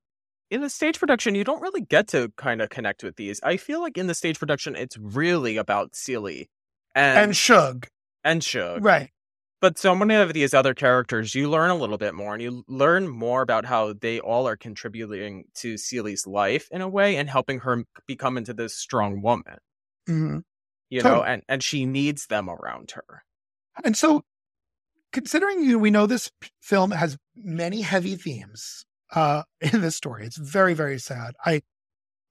in 0.49 0.61
the 0.61 0.69
stage 0.69 0.99
production, 0.99 1.35
you 1.35 1.43
don't 1.43 1.61
really 1.61 1.81
get 1.81 2.09
to 2.09 2.31
kind 2.35 2.61
of 2.61 2.69
connect 2.69 3.03
with 3.03 3.15
these. 3.15 3.39
I 3.43 3.57
feel 3.57 3.79
like 3.79 3.97
in 3.97 4.07
the 4.07 4.13
stage 4.13 4.37
production, 4.39 4.75
it's 4.75 4.97
really 4.97 5.57
about 5.57 5.95
Celie 5.95 6.49
and 6.93 7.17
And 7.17 7.37
Shug, 7.37 7.87
and 8.23 8.43
Shug. 8.43 8.83
right? 8.83 9.11
But 9.61 9.77
so 9.77 9.93
many 9.95 10.15
of 10.15 10.33
these 10.33 10.53
other 10.55 10.73
characters, 10.73 11.35
you 11.35 11.47
learn 11.49 11.69
a 11.69 11.75
little 11.75 11.99
bit 11.99 12.15
more, 12.15 12.33
and 12.33 12.41
you 12.41 12.63
learn 12.67 13.07
more 13.07 13.43
about 13.43 13.63
how 13.63 13.93
they 13.93 14.19
all 14.19 14.47
are 14.47 14.57
contributing 14.57 15.45
to 15.55 15.77
Celie's 15.77 16.25
life 16.25 16.67
in 16.71 16.81
a 16.81 16.89
way, 16.89 17.15
and 17.15 17.29
helping 17.29 17.59
her 17.59 17.85
become 18.07 18.37
into 18.37 18.53
this 18.53 18.75
strong 18.75 19.21
woman. 19.21 19.59
hmm 20.07 20.39
You 20.89 21.03
know, 21.03 21.23
and 21.23 21.43
and 21.47 21.63
she 21.63 21.85
needs 21.85 22.25
them 22.25 22.49
around 22.49 22.91
her. 22.91 23.23
And 23.85 23.95
so, 23.95 24.23
considering 25.11 25.63
you, 25.63 25.79
we 25.79 25.91
know 25.91 26.05
this 26.05 26.31
film 26.61 26.91
has 26.91 27.17
many 27.35 27.81
heavy 27.81 28.15
themes 28.15 28.83
uh, 29.13 29.43
in 29.61 29.81
this 29.81 29.95
story. 29.95 30.25
It's 30.25 30.37
very, 30.37 30.73
very 30.73 30.99
sad. 30.99 31.33
I, 31.45 31.61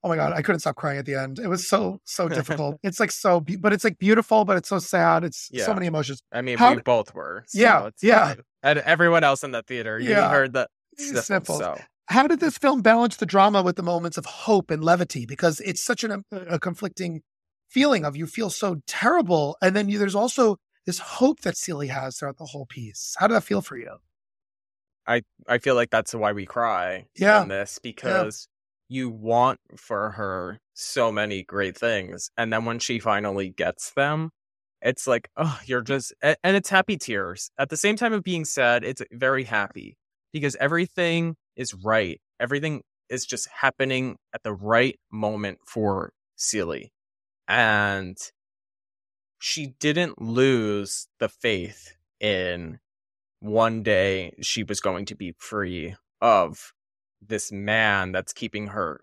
oh 0.03 0.09
my 0.09 0.15
god, 0.15 0.33
I 0.33 0.41
couldn't 0.41 0.59
stop 0.61 0.75
crying 0.75 0.97
at 0.97 1.05
the 1.05 1.15
end. 1.15 1.39
It 1.39 1.47
was 1.47 1.67
so, 1.67 1.99
so 2.05 2.27
difficult. 2.27 2.77
it's 2.83 2.99
like 2.99 3.11
so, 3.11 3.39
be- 3.39 3.55
but 3.55 3.73
it's 3.73 3.83
like 3.83 3.97
beautiful, 3.99 4.45
but 4.45 4.57
it's 4.57 4.69
so 4.69 4.79
sad. 4.79 5.23
It's 5.23 5.49
Yeah. 5.51 5.65
so 5.65 5.73
many 5.73 5.85
emotions. 5.87 6.21
I 6.31 6.41
mean, 6.41 6.57
How- 6.57 6.73
we 6.75 6.81
both 6.81 7.13
were. 7.13 7.43
so 7.47 7.59
Yeah, 7.59 7.87
it's 7.87 8.03
yeah. 8.03 8.27
fine. 8.27 8.41
And 8.63 8.79
everyone 8.79 9.23
else 9.23 9.43
in 9.43 9.51
the 9.51 9.63
theater, 9.63 9.99
you 9.99 10.09
Yeah. 10.11 10.29
heard 10.29 10.53
the 10.53 10.67
sniffles, 10.97 11.25
Sniffles. 11.25 11.59
So 11.59 11.77
How 12.07 12.27
did 12.27 12.39
this 12.39 12.57
film 12.57 12.81
balance 12.81 13.15
the 13.17 13.25
drama 13.25 13.61
with 13.63 13.75
the 13.75 13.83
moments 13.83 14.17
of 14.17 14.25
hope 14.25 14.69
and 14.69 14.83
levity? 14.83 15.25
Because 15.25 15.59
it's 15.61 15.83
such 15.83 16.03
an, 16.03 16.23
a 16.31 16.59
conflicting 16.59 17.21
feeling 17.69 18.03
of 18.05 18.15
you 18.17 18.27
feel 18.27 18.49
so 18.49 18.81
terrible, 18.87 19.55
and 19.61 19.75
then 19.75 19.87
you, 19.87 19.97
there's 19.97 20.13
also 20.15 20.57
this 20.85 20.99
hope 20.99 21.41
that 21.41 21.57
Celie 21.57 21.87
has 21.87 22.17
throughout 22.17 22.37
the 22.37 22.45
whole 22.45 22.65
piece. 22.65 23.15
How 23.19 23.27
did 23.27 23.35
that 23.35 23.43
feel 23.43 23.61
for 23.61 23.77
you? 23.77 23.97
I 25.07 25.21
I 25.47 25.57
feel 25.57 25.75
like 25.75 25.89
that's 25.89 26.13
why 26.13 26.31
we 26.31 26.45
cry 26.45 27.05
Yeah. 27.15 27.41
in 27.43 27.47
this 27.49 27.79
because 27.81 28.47
you 28.87 29.09
want 29.09 29.59
for 29.77 30.11
her 30.11 30.59
so 30.73 31.11
many 31.11 31.43
great 31.43 31.77
things, 31.77 32.29
and 32.37 32.51
then 32.51 32.65
when 32.65 32.79
she 32.79 32.99
finally 32.99 33.49
gets 33.49 33.91
them, 33.91 34.31
it's 34.81 35.07
like 35.07 35.29
oh, 35.37 35.59
you're 35.65 35.81
just 35.81 36.13
and 36.21 36.37
it's 36.43 36.69
happy 36.69 36.97
tears 36.97 37.51
at 37.57 37.69
the 37.69 37.77
same 37.77 37.95
time 37.95 38.13
of 38.13 38.23
being 38.23 38.45
sad. 38.45 38.83
It's 38.83 39.01
very 39.11 39.43
happy 39.43 39.97
because 40.33 40.55
everything 40.57 41.35
is 41.55 41.73
right. 41.73 42.19
Everything 42.39 42.81
is 43.09 43.25
just 43.25 43.47
happening 43.49 44.17
at 44.33 44.43
the 44.43 44.53
right 44.53 44.97
moment 45.11 45.59
for 45.67 46.13
Celie, 46.35 46.91
and 47.47 48.17
she 49.41 49.67
didn't 49.79 50.21
lose 50.21 51.07
the 51.19 51.27
faith 51.29 51.95
in 52.19 52.79
one 53.39 53.83
day 53.83 54.33
she 54.41 54.63
was 54.63 54.79
going 54.79 55.05
to 55.05 55.15
be 55.15 55.33
free 55.39 55.95
of 56.21 56.73
this 57.21 57.51
man 57.51 58.11
that's 58.11 58.33
keeping 58.33 58.67
her 58.67 59.01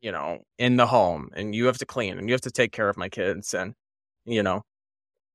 you 0.00 0.12
know 0.12 0.38
in 0.58 0.76
the 0.76 0.86
home 0.86 1.30
and 1.34 1.54
you 1.54 1.66
have 1.66 1.78
to 1.78 1.86
clean 1.86 2.18
and 2.18 2.28
you 2.28 2.32
have 2.34 2.40
to 2.40 2.50
take 2.52 2.72
care 2.72 2.88
of 2.88 2.96
my 2.96 3.08
kids 3.08 3.54
and 3.54 3.74
you 4.24 4.42
know 4.42 4.62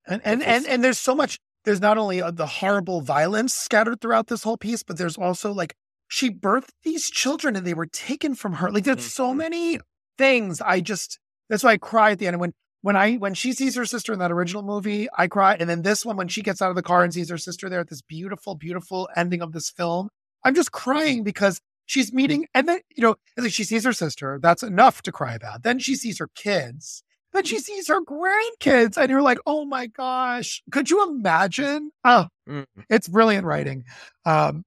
And 0.07 0.21
and 0.25 0.41
It's 0.41 0.49
and, 0.49 0.67
and 0.67 0.83
there's 0.83 0.99
so 0.99 1.15
much. 1.15 1.37
There's 1.65 1.79
not 1.81 1.97
only 1.97 2.21
uh, 2.21 2.31
the 2.31 2.45
horrible 2.45 3.01
violence 3.01 3.53
scattered 3.53 4.01
throughout 4.01 4.27
this 4.27 4.43
whole 4.43 4.57
piece, 4.57 4.83
but 4.83 4.97
there's 4.97 5.17
also 5.17 5.51
like 5.53 5.75
she 6.09 6.29
birthed 6.29 6.71
these 6.83 7.09
children 7.09 7.55
and 7.55 7.65
they 7.65 7.73
were 7.73 7.85
taken 7.85 8.35
from 8.35 8.53
her. 8.53 8.69
Like 8.71 8.83
there's 8.83 9.03
so 9.05 9.33
Mhm. 9.33 9.37
many 9.37 9.79
things. 10.17 10.61
I 10.61 10.81
just 10.81 11.19
that's 11.49 11.63
why 11.63 11.71
I 11.71 11.77
cry 11.77 12.11
at 12.11 12.19
the 12.19 12.27
end. 12.27 12.35
And 12.35 12.41
when 12.41 12.53
when 12.83 12.97
I 12.97 13.15
when 13.15 13.33
she 13.33 13.53
sees 13.53 13.75
her 13.75 13.85
sister 13.85 14.11
in 14.11 14.19
that 14.19 14.31
original 14.31 14.61
movie, 14.61 15.07
I 15.17 15.27
cry. 15.27 15.55
And 15.57 15.69
then 15.69 15.81
this 15.81 16.05
one, 16.05 16.17
when 16.17 16.27
she 16.27 16.41
gets 16.41 16.61
out 16.61 16.69
of 16.69 16.75
the 16.75 16.83
car 16.83 17.01
and 17.01 17.13
sees 17.13 17.29
her 17.29 17.37
sister 17.37 17.69
there 17.69 17.79
at 17.79 17.87
this 17.87 18.01
beautiful, 18.01 18.55
beautiful 18.55 19.07
ending 19.15 19.41
of 19.41 19.53
this 19.53 19.69
film, 19.69 20.09
I'm 20.43 20.53
just 20.53 20.73
crying 20.73 21.23
because 21.23 21.61
she's 21.85 22.13
meeting 22.13 22.45
and 22.53 22.67
then 22.67 22.79
you 22.95 23.01
know 23.01 23.15
like 23.37 23.53
she 23.53 23.63
sees 23.63 23.85
her 23.85 23.93
sister. 23.93 24.37
That's 24.41 24.63
enough 24.63 25.01
to 25.03 25.13
cry 25.13 25.33
about. 25.33 25.63
Then 25.63 25.79
she 25.79 25.95
sees 25.95 26.19
her 26.19 26.27
kids. 26.35 27.03
Then 27.31 27.45
she 27.45 27.57
sees 27.59 27.87
her 27.87 28.01
grandkids, 28.01 28.95
and 28.97 29.09
you're 29.09 29.21
like, 29.21 29.39
oh 29.47 29.65
my 29.65 29.87
gosh, 29.87 30.61
could 30.69 30.91
you 30.91 31.09
imagine? 31.09 31.89
Oh, 32.03 32.27
mm, 32.47 32.65
it's 32.89 33.07
brilliant 33.07 33.45
writing. 33.45 33.85
Um, 34.25 34.65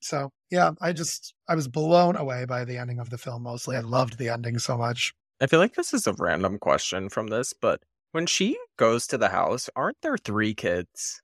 so 0.00 0.30
yeah, 0.50 0.72
I 0.80 0.92
just 0.92 1.32
I 1.48 1.54
was 1.54 1.68
blown 1.68 2.16
away 2.16 2.44
by 2.44 2.64
the 2.64 2.76
ending 2.78 2.98
of 2.98 3.08
the 3.10 3.18
film. 3.18 3.44
Mostly, 3.44 3.76
I 3.76 3.80
loved 3.80 4.18
the 4.18 4.30
ending 4.30 4.58
so 4.58 4.76
much. 4.76 5.14
I 5.40 5.46
feel 5.46 5.60
like 5.60 5.74
this 5.74 5.92
is 5.94 6.06
a 6.06 6.12
random 6.14 6.58
question 6.58 7.08
from 7.08 7.28
this 7.28 7.52
but 7.52 7.80
when 8.12 8.26
she 8.26 8.56
goes 8.76 9.06
to 9.06 9.18
the 9.18 9.28
house 9.30 9.68
aren't 9.76 10.00
there 10.02 10.16
three 10.18 10.54
kids 10.54 11.20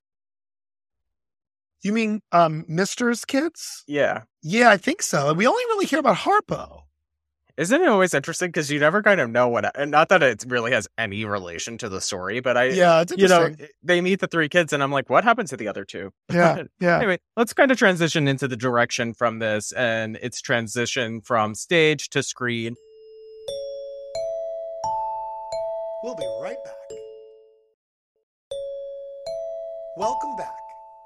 You 1.83 1.93
mean 1.93 2.21
um, 2.31 2.65
Mister's 2.69 3.25
kids? 3.25 3.83
yeah 3.89 4.23
Yeah, 4.43 4.71
I 4.71 4.77
think 4.77 5.03
so. 5.03 5.29
And 5.31 5.37
we 5.39 5.47
only 5.49 5.65
really 5.67 5.87
hear 5.87 5.99
about 5.99 6.19
Harpo. 6.19 6.83
isn't 7.57 7.83
it 7.83 7.89
always 7.89 8.15
interesting 8.15 8.49
because 8.49 8.71
you 8.71 8.79
never 8.79 9.03
kind 9.03 9.21
of 9.21 9.29
know 9.31 9.49
what 9.49 9.65
and 9.77 9.91
not 9.91 10.09
that 10.09 10.23
it 10.23 10.45
really 10.49 10.71
has 10.73 10.87
any 10.97 11.25
relation 11.25 11.77
to 11.79 11.89
the 11.89 12.01
story 12.01 12.41
but 12.41 12.57
i 12.57 12.65
Yeah, 12.67 13.03
it's 13.03 13.13
you 13.17 13.29
know 13.29 13.51
they 13.83 14.01
meet 14.01 14.21
the 14.21 14.27
three 14.29 14.49
kids 14.49 14.73
and 14.73 14.83
i'm 14.83 14.91
like 14.93 15.11
what 15.11 15.25
happened 15.25 15.49
to 15.49 15.57
the 15.57 15.69
other 15.69 15.85
two 15.85 16.13
yeah, 16.33 16.63
yeah. 16.81 16.97
anyway, 16.99 17.19
let's 17.37 17.53
kind 17.53 17.71
of 17.73 17.77
transition 17.79 18.29
into 18.29 18.47
the 18.49 18.57
direction 18.57 19.13
from 19.13 19.39
this 19.41 19.73
and 19.73 20.17
its 20.23 20.41
transition 20.41 21.21
from 21.21 21.55
stage 21.55 22.09
to 22.11 22.23
screen. 22.23 22.75
We'll 26.03 26.17
be 26.17 26.27
right 26.43 26.57
back. 26.65 26.75
Welcome 29.97 30.37
back. 30.37 30.49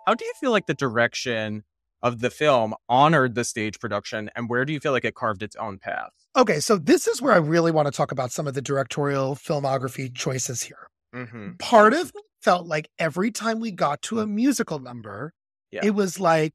How 0.06 0.14
do 0.14 0.24
you 0.24 0.32
feel 0.40 0.52
like 0.52 0.66
the 0.66 0.74
direction 0.74 1.64
of 2.02 2.20
the 2.20 2.30
film 2.30 2.74
honored 2.88 3.34
the 3.34 3.44
stage 3.44 3.78
production 3.80 4.30
and 4.36 4.48
where 4.48 4.64
do 4.64 4.72
you 4.72 4.80
feel 4.80 4.92
like 4.92 5.04
it 5.04 5.14
carved 5.14 5.42
its 5.42 5.56
own 5.56 5.78
path? 5.78 6.12
Okay, 6.36 6.60
so 6.60 6.76
this 6.78 7.06
is 7.06 7.20
where 7.20 7.32
I 7.34 7.38
really 7.38 7.72
want 7.72 7.86
to 7.86 7.92
talk 7.92 8.12
about 8.12 8.30
some 8.32 8.46
of 8.46 8.54
the 8.54 8.62
directorial 8.62 9.34
filmography 9.34 10.14
choices 10.14 10.62
here. 10.62 10.86
Mm-hmm. 11.14 11.54
Part 11.58 11.92
of 11.92 12.14
me 12.14 12.22
felt 12.40 12.66
like 12.66 12.88
every 12.98 13.30
time 13.30 13.60
we 13.60 13.72
got 13.72 14.00
to 14.02 14.20
a 14.20 14.26
musical 14.26 14.78
number, 14.78 15.34
Yeah. 15.72 15.80
it 15.84 15.90
was 15.90 16.20
like, 16.20 16.54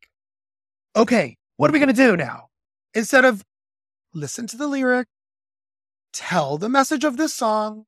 okay, 0.95 1.37
what 1.57 1.69
are 1.69 1.73
we 1.73 1.79
going 1.79 1.89
to 1.89 1.93
do 1.93 2.15
now? 2.15 2.47
Instead 2.93 3.25
of 3.25 3.43
listen 4.13 4.47
to 4.47 4.57
the 4.57 4.67
lyric, 4.67 5.07
tell 6.13 6.57
the 6.57 6.69
message 6.69 7.03
of 7.03 7.17
this 7.17 7.33
song, 7.33 7.85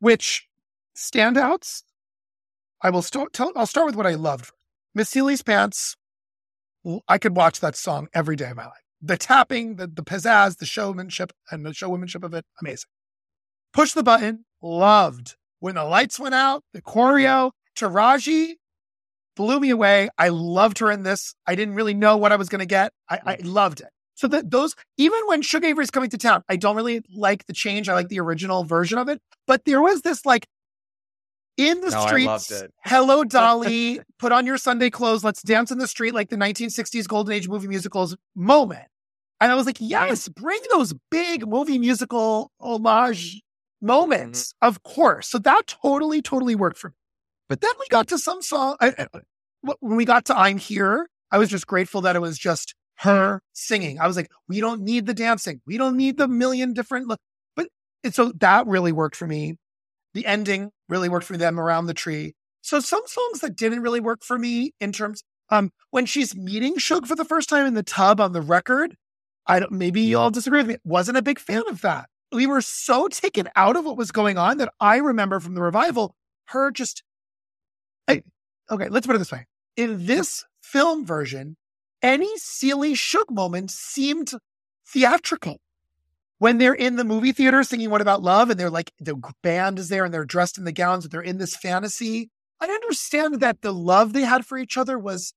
which 0.00 0.46
standouts. 0.96 1.82
I 2.82 2.90
will 2.90 3.02
start. 3.02 3.32
Tell, 3.32 3.52
I'll 3.56 3.66
start 3.66 3.86
with 3.86 3.96
what 3.96 4.06
I 4.06 4.14
loved. 4.14 4.52
Miss 4.94 5.10
Celie's 5.10 5.42
Pants. 5.42 5.96
I 7.08 7.18
could 7.18 7.36
watch 7.36 7.60
that 7.60 7.76
song 7.76 8.08
every 8.14 8.36
day 8.36 8.50
of 8.50 8.56
my 8.56 8.66
life. 8.66 8.84
The 9.02 9.16
tapping, 9.16 9.76
the 9.76 9.86
the 9.86 10.02
pizzazz, 10.02 10.58
the 10.58 10.66
showmanship, 10.66 11.32
and 11.50 11.66
the 11.66 11.70
showwomanship 11.70 12.22
of 12.22 12.32
it, 12.34 12.44
amazing. 12.60 12.88
Push 13.72 13.92
the 13.92 14.02
button, 14.02 14.44
loved. 14.62 15.36
When 15.58 15.74
the 15.74 15.84
lights 15.84 16.20
went 16.20 16.34
out, 16.34 16.62
the 16.72 16.82
choreo, 16.82 17.50
Taraji 17.76 18.54
blew 19.36 19.60
me 19.60 19.70
away. 19.70 20.08
I 20.16 20.28
loved 20.28 20.78
her 20.78 20.90
in 20.90 21.02
this. 21.02 21.34
I 21.46 21.54
didn't 21.54 21.74
really 21.74 21.94
know 21.94 22.16
what 22.16 22.32
I 22.32 22.36
was 22.36 22.48
going 22.48 22.60
to 22.60 22.66
get. 22.66 22.92
I, 23.08 23.18
I 23.24 23.36
mm. 23.36 23.44
loved 23.44 23.80
it. 23.80 23.88
So 24.16 24.26
that 24.28 24.50
those, 24.50 24.74
even 24.96 25.20
when 25.26 25.42
Shug 25.42 25.64
Avery's 25.64 25.90
coming 25.90 26.10
to 26.10 26.18
town, 26.18 26.42
I 26.48 26.56
don't 26.56 26.74
really 26.74 27.02
like 27.14 27.46
the 27.46 27.52
change. 27.52 27.88
I 27.88 27.94
like 27.94 28.08
the 28.08 28.18
original 28.18 28.64
version 28.64 28.98
of 28.98 29.08
it. 29.08 29.20
But 29.46 29.64
there 29.66 29.80
was 29.82 30.00
this 30.02 30.24
like 30.26 30.46
in 31.58 31.80
the 31.82 31.90
No, 31.90 32.06
streets, 32.06 32.50
hello 32.84 33.24
Dolly, 33.28 34.00
put 34.18 34.32
on 34.32 34.46
your 34.46 34.58
Sunday 34.58 34.90
clothes, 34.90 35.22
let's 35.22 35.42
dance 35.42 35.70
in 35.70 35.78
the 35.78 35.86
street 35.86 36.14
like 36.14 36.30
the 36.30 36.36
1960s 36.36 37.06
golden 37.06 37.34
age 37.34 37.48
movie 37.48 37.68
musicals 37.68 38.16
moment. 38.34 38.84
And 39.40 39.52
I 39.52 39.54
was 39.54 39.66
like, 39.66 39.76
yes, 39.80 40.28
bring 40.28 40.60
those 40.72 40.94
big 41.10 41.46
movie 41.46 41.78
musical 41.78 42.50
homage 42.58 43.42
moments, 43.82 44.54
of 44.62 44.82
course. 44.82 45.28
So 45.28 45.38
that 45.40 45.66
totally, 45.66 46.22
totally 46.22 46.54
worked 46.54 46.78
for 46.78 46.88
me. 46.88 46.94
But 47.50 47.60
then 47.60 47.70
we 47.78 47.86
got 47.88 48.08
to 48.08 48.18
some 48.18 48.40
song. 48.40 48.76
I, 48.80 48.94
I- 48.98 49.20
when 49.80 49.96
we 49.96 50.04
got 50.04 50.24
to 50.26 50.38
I'm 50.38 50.58
Here, 50.58 51.08
I 51.30 51.38
was 51.38 51.48
just 51.50 51.66
grateful 51.66 52.00
that 52.02 52.16
it 52.16 52.20
was 52.20 52.38
just 52.38 52.74
her 52.98 53.42
singing. 53.52 53.98
I 54.00 54.06
was 54.06 54.16
like, 54.16 54.30
we 54.48 54.60
don't 54.60 54.82
need 54.82 55.06
the 55.06 55.14
dancing. 55.14 55.60
We 55.66 55.76
don't 55.76 55.96
need 55.96 56.16
the 56.16 56.28
million 56.28 56.72
different. 56.72 57.08
Look. 57.08 57.20
But 57.54 57.68
and 58.04 58.14
so 58.14 58.32
that 58.40 58.66
really 58.66 58.92
worked 58.92 59.16
for 59.16 59.26
me. 59.26 59.56
The 60.14 60.26
ending 60.26 60.70
really 60.88 61.08
worked 61.08 61.26
for 61.26 61.36
them 61.36 61.60
around 61.60 61.86
the 61.86 61.94
tree. 61.94 62.34
So 62.62 62.80
some 62.80 63.02
songs 63.06 63.40
that 63.40 63.54
didn't 63.54 63.82
really 63.82 64.00
work 64.00 64.24
for 64.24 64.38
me 64.38 64.72
in 64.80 64.92
terms, 64.92 65.22
um, 65.50 65.70
when 65.90 66.06
she's 66.06 66.34
meeting 66.34 66.78
Shug 66.78 67.06
for 67.06 67.14
the 67.14 67.24
first 67.24 67.48
time 67.48 67.66
in 67.66 67.74
the 67.74 67.82
tub 67.82 68.20
on 68.20 68.32
the 68.32 68.40
record, 68.40 68.96
I 69.46 69.60
don't, 69.60 69.72
maybe 69.72 70.00
you 70.00 70.18
all 70.18 70.30
disagree 70.30 70.60
with 70.60 70.68
me. 70.68 70.76
Wasn't 70.82 71.16
a 71.16 71.22
big 71.22 71.38
fan 71.38 71.62
of 71.68 71.82
that. 71.82 72.08
We 72.32 72.46
were 72.46 72.60
so 72.60 73.06
taken 73.06 73.48
out 73.54 73.76
of 73.76 73.84
what 73.84 73.96
was 73.96 74.10
going 74.10 74.38
on 74.38 74.58
that 74.58 74.72
I 74.80 74.96
remember 74.96 75.38
from 75.38 75.54
the 75.54 75.62
revival, 75.62 76.16
her 76.46 76.72
just, 76.72 77.04
I, 78.08 78.22
okay, 78.68 78.88
let's 78.88 79.06
put 79.06 79.14
it 79.14 79.20
this 79.20 79.30
way. 79.30 79.46
In 79.76 80.06
this 80.06 80.44
film 80.60 81.06
version, 81.06 81.56
any 82.06 82.38
Celie 82.38 82.94
Shug 82.94 83.30
moment 83.30 83.70
seemed 83.70 84.32
theatrical. 84.86 85.58
When 86.38 86.58
they're 86.58 86.74
in 86.74 86.96
the 86.96 87.04
movie 87.04 87.32
theater 87.32 87.64
singing 87.64 87.90
What 87.90 88.02
About 88.02 88.22
Love 88.22 88.50
and 88.50 88.60
they're 88.60 88.70
like, 88.70 88.92
the 89.00 89.16
band 89.42 89.78
is 89.78 89.88
there 89.88 90.04
and 90.04 90.14
they're 90.14 90.24
dressed 90.24 90.58
in 90.58 90.64
the 90.64 90.72
gowns 90.72 91.04
and 91.04 91.12
they're 91.12 91.20
in 91.20 91.38
this 91.38 91.56
fantasy. 91.56 92.30
I 92.60 92.66
understand 92.66 93.40
that 93.40 93.62
the 93.62 93.72
love 93.72 94.12
they 94.12 94.22
had 94.22 94.46
for 94.46 94.56
each 94.56 94.76
other 94.76 94.98
was 94.98 95.34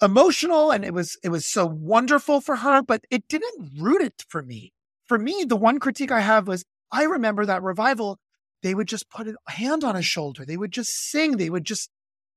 emotional 0.00 0.70
and 0.70 0.84
it 0.84 0.92
was 0.92 1.18
it 1.24 1.30
was 1.30 1.46
so 1.46 1.66
wonderful 1.66 2.40
for 2.40 2.56
her, 2.56 2.82
but 2.82 3.04
it 3.10 3.26
didn't 3.28 3.70
root 3.78 4.02
it 4.02 4.24
for 4.28 4.42
me. 4.42 4.72
For 5.04 5.18
me, 5.18 5.44
the 5.46 5.56
one 5.56 5.80
critique 5.80 6.12
I 6.12 6.20
have 6.20 6.46
was 6.46 6.64
I 6.92 7.04
remember 7.04 7.46
that 7.46 7.62
revival, 7.62 8.18
they 8.62 8.74
would 8.74 8.88
just 8.88 9.10
put 9.10 9.26
a 9.26 9.50
hand 9.50 9.84
on 9.84 9.96
his 9.96 10.06
shoulder. 10.06 10.44
They 10.44 10.56
would 10.56 10.72
just 10.72 10.90
sing. 11.10 11.36
They 11.36 11.50
would 11.50 11.64
just 11.64 11.90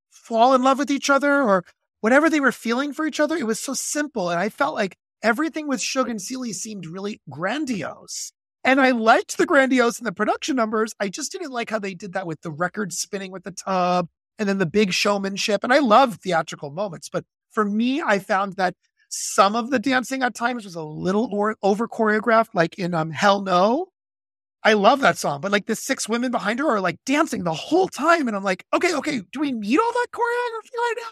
fall 0.09 0.53
in 0.53 0.63
love 0.63 0.79
with 0.79 0.91
each 0.91 1.09
other 1.09 1.41
or 1.41 1.65
whatever 2.01 2.29
they 2.29 2.39
were 2.39 2.51
feeling 2.51 2.93
for 2.93 3.05
each 3.05 3.19
other. 3.19 3.35
It 3.35 3.47
was 3.47 3.59
so 3.59 3.73
simple. 3.73 4.29
And 4.29 4.39
I 4.39 4.49
felt 4.49 4.75
like 4.75 4.95
everything 5.21 5.67
with 5.67 5.81
Shug 5.81 6.09
and 6.09 6.21
Celie 6.21 6.53
seemed 6.53 6.85
really 6.85 7.21
grandiose. 7.29 8.31
And 8.63 8.81
I 8.81 8.91
liked 8.91 9.37
the 9.37 9.45
grandiose 9.45 9.99
and 9.99 10.07
the 10.07 10.11
production 10.11 10.55
numbers. 10.55 10.93
I 10.99 11.09
just 11.09 11.31
didn't 11.31 11.51
like 11.51 11.69
how 11.69 11.79
they 11.79 11.93
did 11.93 12.13
that 12.13 12.27
with 12.27 12.41
the 12.41 12.51
record 12.51 12.91
spinning 12.93 13.31
with 13.31 13.43
the 13.43 13.51
tub 13.51 14.09
and 14.37 14.49
then 14.49 14.57
the 14.57 14.65
big 14.65 14.93
showmanship. 14.93 15.63
And 15.63 15.73
I 15.73 15.79
love 15.79 16.15
theatrical 16.15 16.71
moments, 16.71 17.09
but 17.09 17.25
for 17.51 17.65
me, 17.65 18.01
I 18.01 18.19
found 18.19 18.53
that 18.57 18.75
some 19.09 19.55
of 19.55 19.71
the 19.71 19.79
dancing 19.79 20.23
at 20.23 20.35
times 20.35 20.65
was 20.65 20.75
a 20.75 20.83
little 20.83 21.55
over 21.63 21.87
choreographed, 21.87 22.49
like 22.53 22.77
in 22.77 22.93
um, 22.93 23.11
Hell 23.11 23.41
No. 23.41 23.87
I 24.63 24.73
love 24.73 24.99
that 24.99 25.17
song, 25.17 25.39
but 25.39 25.53
like 25.53 25.67
the 25.67 25.75
six 25.75 26.09
women 26.09 26.31
behind 26.31 26.59
her 26.59 26.69
are 26.69 26.81
like 26.81 26.97
dancing 27.05 27.43
the 27.45 27.53
whole 27.53 27.87
time, 27.87 28.27
and 28.27 28.35
I'm 28.35 28.43
like, 28.43 28.65
okay, 28.73 28.93
okay, 28.93 29.21
do 29.31 29.39
we 29.39 29.53
need 29.53 29.79
all 29.79 29.91
that 29.93 30.07
choreography 30.11 30.77
right 30.77 30.95
now? 30.97 31.11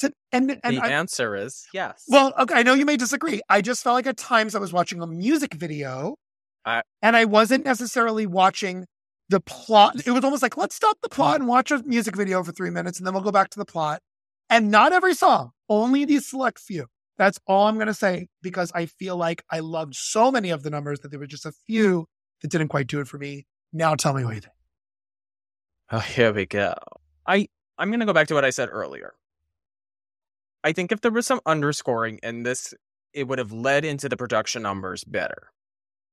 To, 0.00 0.12
and 0.32 0.58
and 0.64 0.76
the 0.78 0.84
I, 0.84 0.88
answer 0.88 1.36
is 1.36 1.66
yes. 1.74 2.04
well, 2.08 2.32
okay, 2.38 2.54
I 2.54 2.62
know 2.62 2.74
you 2.74 2.86
may 2.86 2.96
disagree. 2.96 3.40
I 3.48 3.60
just 3.60 3.82
felt 3.82 3.94
like 3.94 4.06
at 4.06 4.16
times 4.16 4.54
I 4.54 4.58
was 4.58 4.72
watching 4.72 5.02
a 5.02 5.06
music 5.06 5.54
video, 5.54 6.16
I- 6.64 6.82
and 7.02 7.16
I 7.16 7.24
wasn't 7.26 7.64
necessarily 7.64 8.26
watching 8.26 8.86
the 9.30 9.40
plot. 9.40 10.06
It 10.06 10.10
was 10.10 10.24
almost 10.24 10.42
like, 10.42 10.56
let's 10.56 10.74
stop 10.74 10.98
the 11.02 11.08
plot 11.08 11.36
and 11.36 11.48
watch 11.48 11.70
a 11.70 11.82
music 11.84 12.16
video 12.16 12.42
for 12.42 12.52
three 12.52 12.70
minutes 12.70 12.98
and 12.98 13.06
then 13.06 13.14
we'll 13.14 13.22
go 13.22 13.30
back 13.30 13.48
to 13.50 13.58
the 13.58 13.64
plot. 13.64 14.00
And 14.50 14.70
not 14.70 14.92
every 14.92 15.14
song, 15.14 15.52
only 15.68 16.04
these 16.04 16.28
select 16.28 16.58
few. 16.58 16.86
That's 17.16 17.38
all 17.46 17.68
I'm 17.68 17.76
going 17.76 17.86
to 17.86 17.94
say 17.94 18.26
because 18.42 18.72
I 18.74 18.86
feel 18.86 19.16
like 19.16 19.44
I 19.50 19.60
loved 19.60 19.94
so 19.94 20.32
many 20.32 20.50
of 20.50 20.64
the 20.64 20.70
numbers 20.70 21.00
that 21.00 21.10
there 21.10 21.20
were 21.20 21.26
just 21.26 21.46
a 21.46 21.52
few 21.66 22.06
that 22.42 22.50
didn't 22.50 22.68
quite 22.68 22.88
do 22.88 22.98
it 23.00 23.06
for 23.06 23.18
me. 23.18 23.46
Now 23.72 23.94
tell 23.94 24.14
me 24.14 24.24
what 24.24 24.34
you 24.34 24.40
think. 24.40 24.54
Oh, 25.92 25.98
here 26.00 26.32
we 26.32 26.46
go. 26.46 26.74
I 27.26 27.48
I'm 27.78 27.90
going 27.90 28.00
to 28.00 28.06
go 28.06 28.12
back 28.12 28.26
to 28.28 28.34
what 28.34 28.44
I 28.44 28.50
said 28.50 28.68
earlier. 28.70 29.14
I 30.62 30.72
think 30.72 30.92
if 30.92 31.00
there 31.00 31.10
was 31.10 31.26
some 31.26 31.40
underscoring 31.46 32.20
in 32.22 32.42
this, 32.42 32.74
it 33.12 33.28
would 33.28 33.38
have 33.38 33.52
led 33.52 33.84
into 33.84 34.08
the 34.08 34.16
production 34.16 34.62
numbers 34.62 35.04
better. 35.04 35.50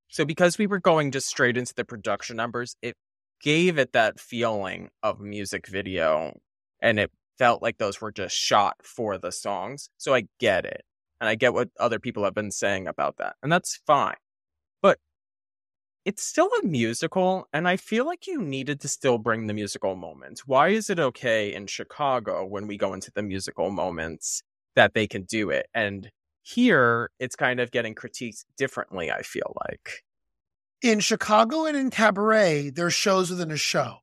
So 0.10 0.26
because 0.26 0.58
we 0.58 0.68
were 0.68 0.80
going 0.80 1.12
just 1.12 1.28
straight 1.28 1.58
into 1.58 1.74
the 1.76 1.84
production 1.84 2.38
numbers, 2.38 2.76
it 2.82 2.96
gave 3.42 3.78
it 3.78 3.94
that 3.94 4.20
feeling 4.20 4.90
of 5.04 5.20
music 5.20 5.68
video 5.68 6.34
and 6.82 7.00
it 7.00 7.12
felt 7.38 7.62
like 7.62 7.78
those 7.78 8.02
were 8.02 8.12
just 8.12 8.36
shot 8.36 8.78
for 8.84 9.18
the 9.18 9.32
songs. 9.32 9.90
So 9.98 10.14
I 10.14 10.24
get 10.40 10.66
it. 10.66 10.82
And 11.20 11.28
I 11.28 11.36
get 11.36 11.54
what 11.54 11.70
other 11.80 12.00
people 12.00 12.24
have 12.24 12.36
been 12.36 12.52
saying 12.52 12.88
about 12.88 13.18
that. 13.18 13.36
And 13.42 13.52
that's 13.52 13.80
fine. 13.88 14.16
It's 16.08 16.24
still 16.24 16.50
a 16.64 16.66
musical. 16.66 17.50
And 17.52 17.68
I 17.68 17.76
feel 17.76 18.06
like 18.06 18.28
you 18.28 18.42
needed 18.42 18.80
to 18.80 18.88
still 18.88 19.18
bring 19.18 19.48
the 19.48 19.54
musical 19.54 19.98
moments. 19.98 20.48
Why 20.48 20.70
is 20.70 20.90
it 20.90 21.00
okay 21.00 21.54
in 21.54 21.68
Chicago 21.68 22.46
when 22.46 22.66
we 22.66 22.78
go 22.78 22.94
into 22.94 23.12
the 23.14 23.22
musical 23.22 23.72
moments 23.72 24.42
that 24.78 24.94
they 24.94 25.06
can 25.06 25.24
do 25.24 25.50
it? 25.50 25.68
And 25.74 26.10
here 26.44 27.10
it's 27.20 27.36
kind 27.36 27.60
of 27.60 27.72
getting 27.72 27.94
critiqued 27.94 28.46
differently, 28.58 29.12
I 29.12 29.22
feel 29.22 29.54
like. 29.68 30.06
In 30.82 31.02
Chicago 31.02 31.66
and 31.66 31.76
in 31.76 31.90
Cabaret, 31.90 32.70
there's 32.70 32.94
shows 32.94 33.30
within 33.30 33.52
a 33.52 33.58
show. 33.58 33.98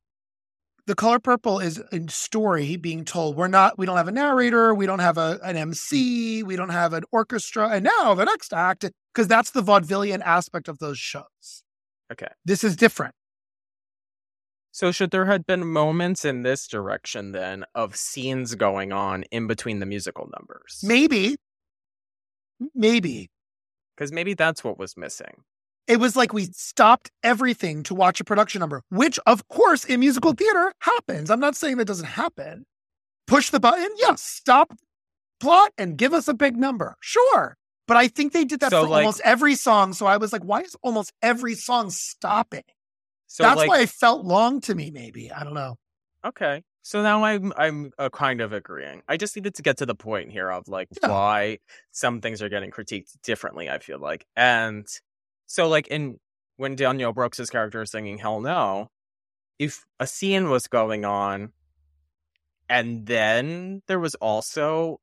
The 0.87 0.95
Color 0.95 1.21
Purple 1.21 1.59
is 1.59 1.83
a 1.91 2.11
story 2.11 2.77
being 2.77 3.07
told. 3.07 3.35
We're 3.35 3.49
not, 3.49 3.79
we 3.79 3.87
don't 3.87 3.97
have 3.97 4.09
a 4.09 4.13
narrator, 4.13 4.75
we 4.75 4.85
don't 4.85 4.99
have 4.99 5.17
a, 5.17 5.41
an 5.43 5.57
mm. 5.57 5.61
MC, 5.61 6.43
we 6.43 6.57
don't 6.57 6.69
have 6.69 6.93
an 6.93 7.05
orchestra. 7.13 7.71
And 7.71 7.89
now 7.99 8.13
the 8.13 8.27
next 8.27 8.53
act, 8.53 8.85
because 9.15 9.27
that's 9.27 9.53
the 9.53 9.63
vaudevillian 9.63 10.21
aspect 10.21 10.69
of 10.69 10.81
those 10.81 10.99
shows. 10.99 11.64
Okay. 12.13 12.29
This 12.45 12.65
is 12.65 12.77
different. 12.77 13.15
So 14.73 14.91
should 14.91 15.13
there 15.13 15.27
have 15.27 15.47
been 15.47 15.67
moments 15.67 16.25
in 16.25 16.43
this 16.43 16.67
direction 16.67 17.31
then 17.31 17.65
of 17.75 17.95
scenes 17.95 18.57
going 18.57 18.93
on 18.93 19.23
in 19.31 19.47
between 19.47 19.79
the 19.79 19.87
musical 19.87 20.29
numbers? 20.37 20.81
Maybe, 20.83 21.37
maybe. 22.75 23.31
Because 23.97 24.11
maybe 24.11 24.35
that's 24.35 24.65
what 24.65 24.79
was 24.79 24.97
missing. 24.97 25.45
It 25.87 26.01
was 26.01 26.17
like 26.17 26.33
we 26.33 26.47
stopped 26.47 27.11
everything 27.23 27.83
to 27.85 27.95
watch 27.95 28.21
a 28.21 28.25
production 28.25 28.61
number, 28.61 28.83
which 28.89 29.19
of 29.27 29.47
course 29.49 29.85
in 29.85 30.01
musical 30.01 30.33
mm-hmm. 30.33 30.45
theater 30.45 30.73
happens. 30.81 31.31
I'm 31.31 31.41
not 31.41 31.55
saying 31.55 31.77
that 31.77 31.85
doesn't 31.85 32.07
happen. 32.07 32.65
Push 33.27 33.51
the 33.51 33.61
button, 33.61 33.91
yes, 33.97 34.23
stop 34.23 34.75
plot 35.41 35.73
and 35.79 35.97
give 35.97 36.13
us 36.13 36.27
a 36.27 36.35
big 36.35 36.57
number. 36.57 36.97
Sure. 37.01 37.57
But 37.87 37.97
I 37.99 38.09
think 38.09 38.33
they 38.33 38.45
did 38.45 38.61
that 38.61 38.71
So, 38.71 38.83
for 38.85 38.89
like- 38.89 39.05
almost 39.05 39.21
every 39.25 39.55
song. 39.57 39.93
So 39.93 40.07
I 40.07 40.17
was 40.17 40.33
like, 40.33 40.43
why 40.43 40.61
is 40.63 40.75
almost 40.83 41.13
every 41.23 41.55
song 41.55 41.91
stopping? 41.91 42.65
So 43.27 43.43
That's 43.43 43.59
like, 43.59 43.69
why 43.69 43.81
it 43.81 43.89
felt 43.91 44.25
long 44.25 44.61
to 44.63 44.75
me, 44.75 44.91
maybe. 44.91 45.31
I 45.33 45.45
don't 45.45 45.55
know. 45.55 45.77
okay. 46.25 46.63
So 46.87 47.03
now 47.03 47.25
I'm 47.25 47.51
I'm 47.57 47.93
uh, 47.99 48.11
kind 48.11 48.43
of 48.43 48.53
agreeing. 48.53 49.01
I 49.09 49.17
just 49.17 49.35
needed 49.37 49.55
to 49.55 49.63
get 49.63 49.79
to 49.79 49.87
the 49.87 49.95
point 49.95 50.31
here 50.33 50.51
of 50.51 50.69
like 50.69 50.89
Yeah. 51.03 51.09
why 51.09 51.59
some 51.93 52.21
things 52.21 52.43
are 52.43 52.51
getting 52.51 52.71
critiqued 52.71 53.17
differently. 53.23 53.71
I 53.71 53.79
feel 53.79 53.99
like, 53.99 54.27
and 54.37 54.87
so 55.47 55.67
like 55.67 55.89
in 55.89 56.19
when 56.59 56.77
Danielle 56.77 57.15
Brooks' 57.15 57.49
character 57.49 57.81
is 57.81 57.91
singing 57.91 58.19
"Hell 58.19 58.43
No," 58.43 58.91
if 59.59 59.87
a 59.99 60.07
scene 60.07 60.51
was 60.51 60.67
going 60.67 61.07
on, 61.07 61.55
and 62.69 63.07
then 63.07 63.81
there 63.89 63.99
was 63.99 64.15
also 64.17 65.01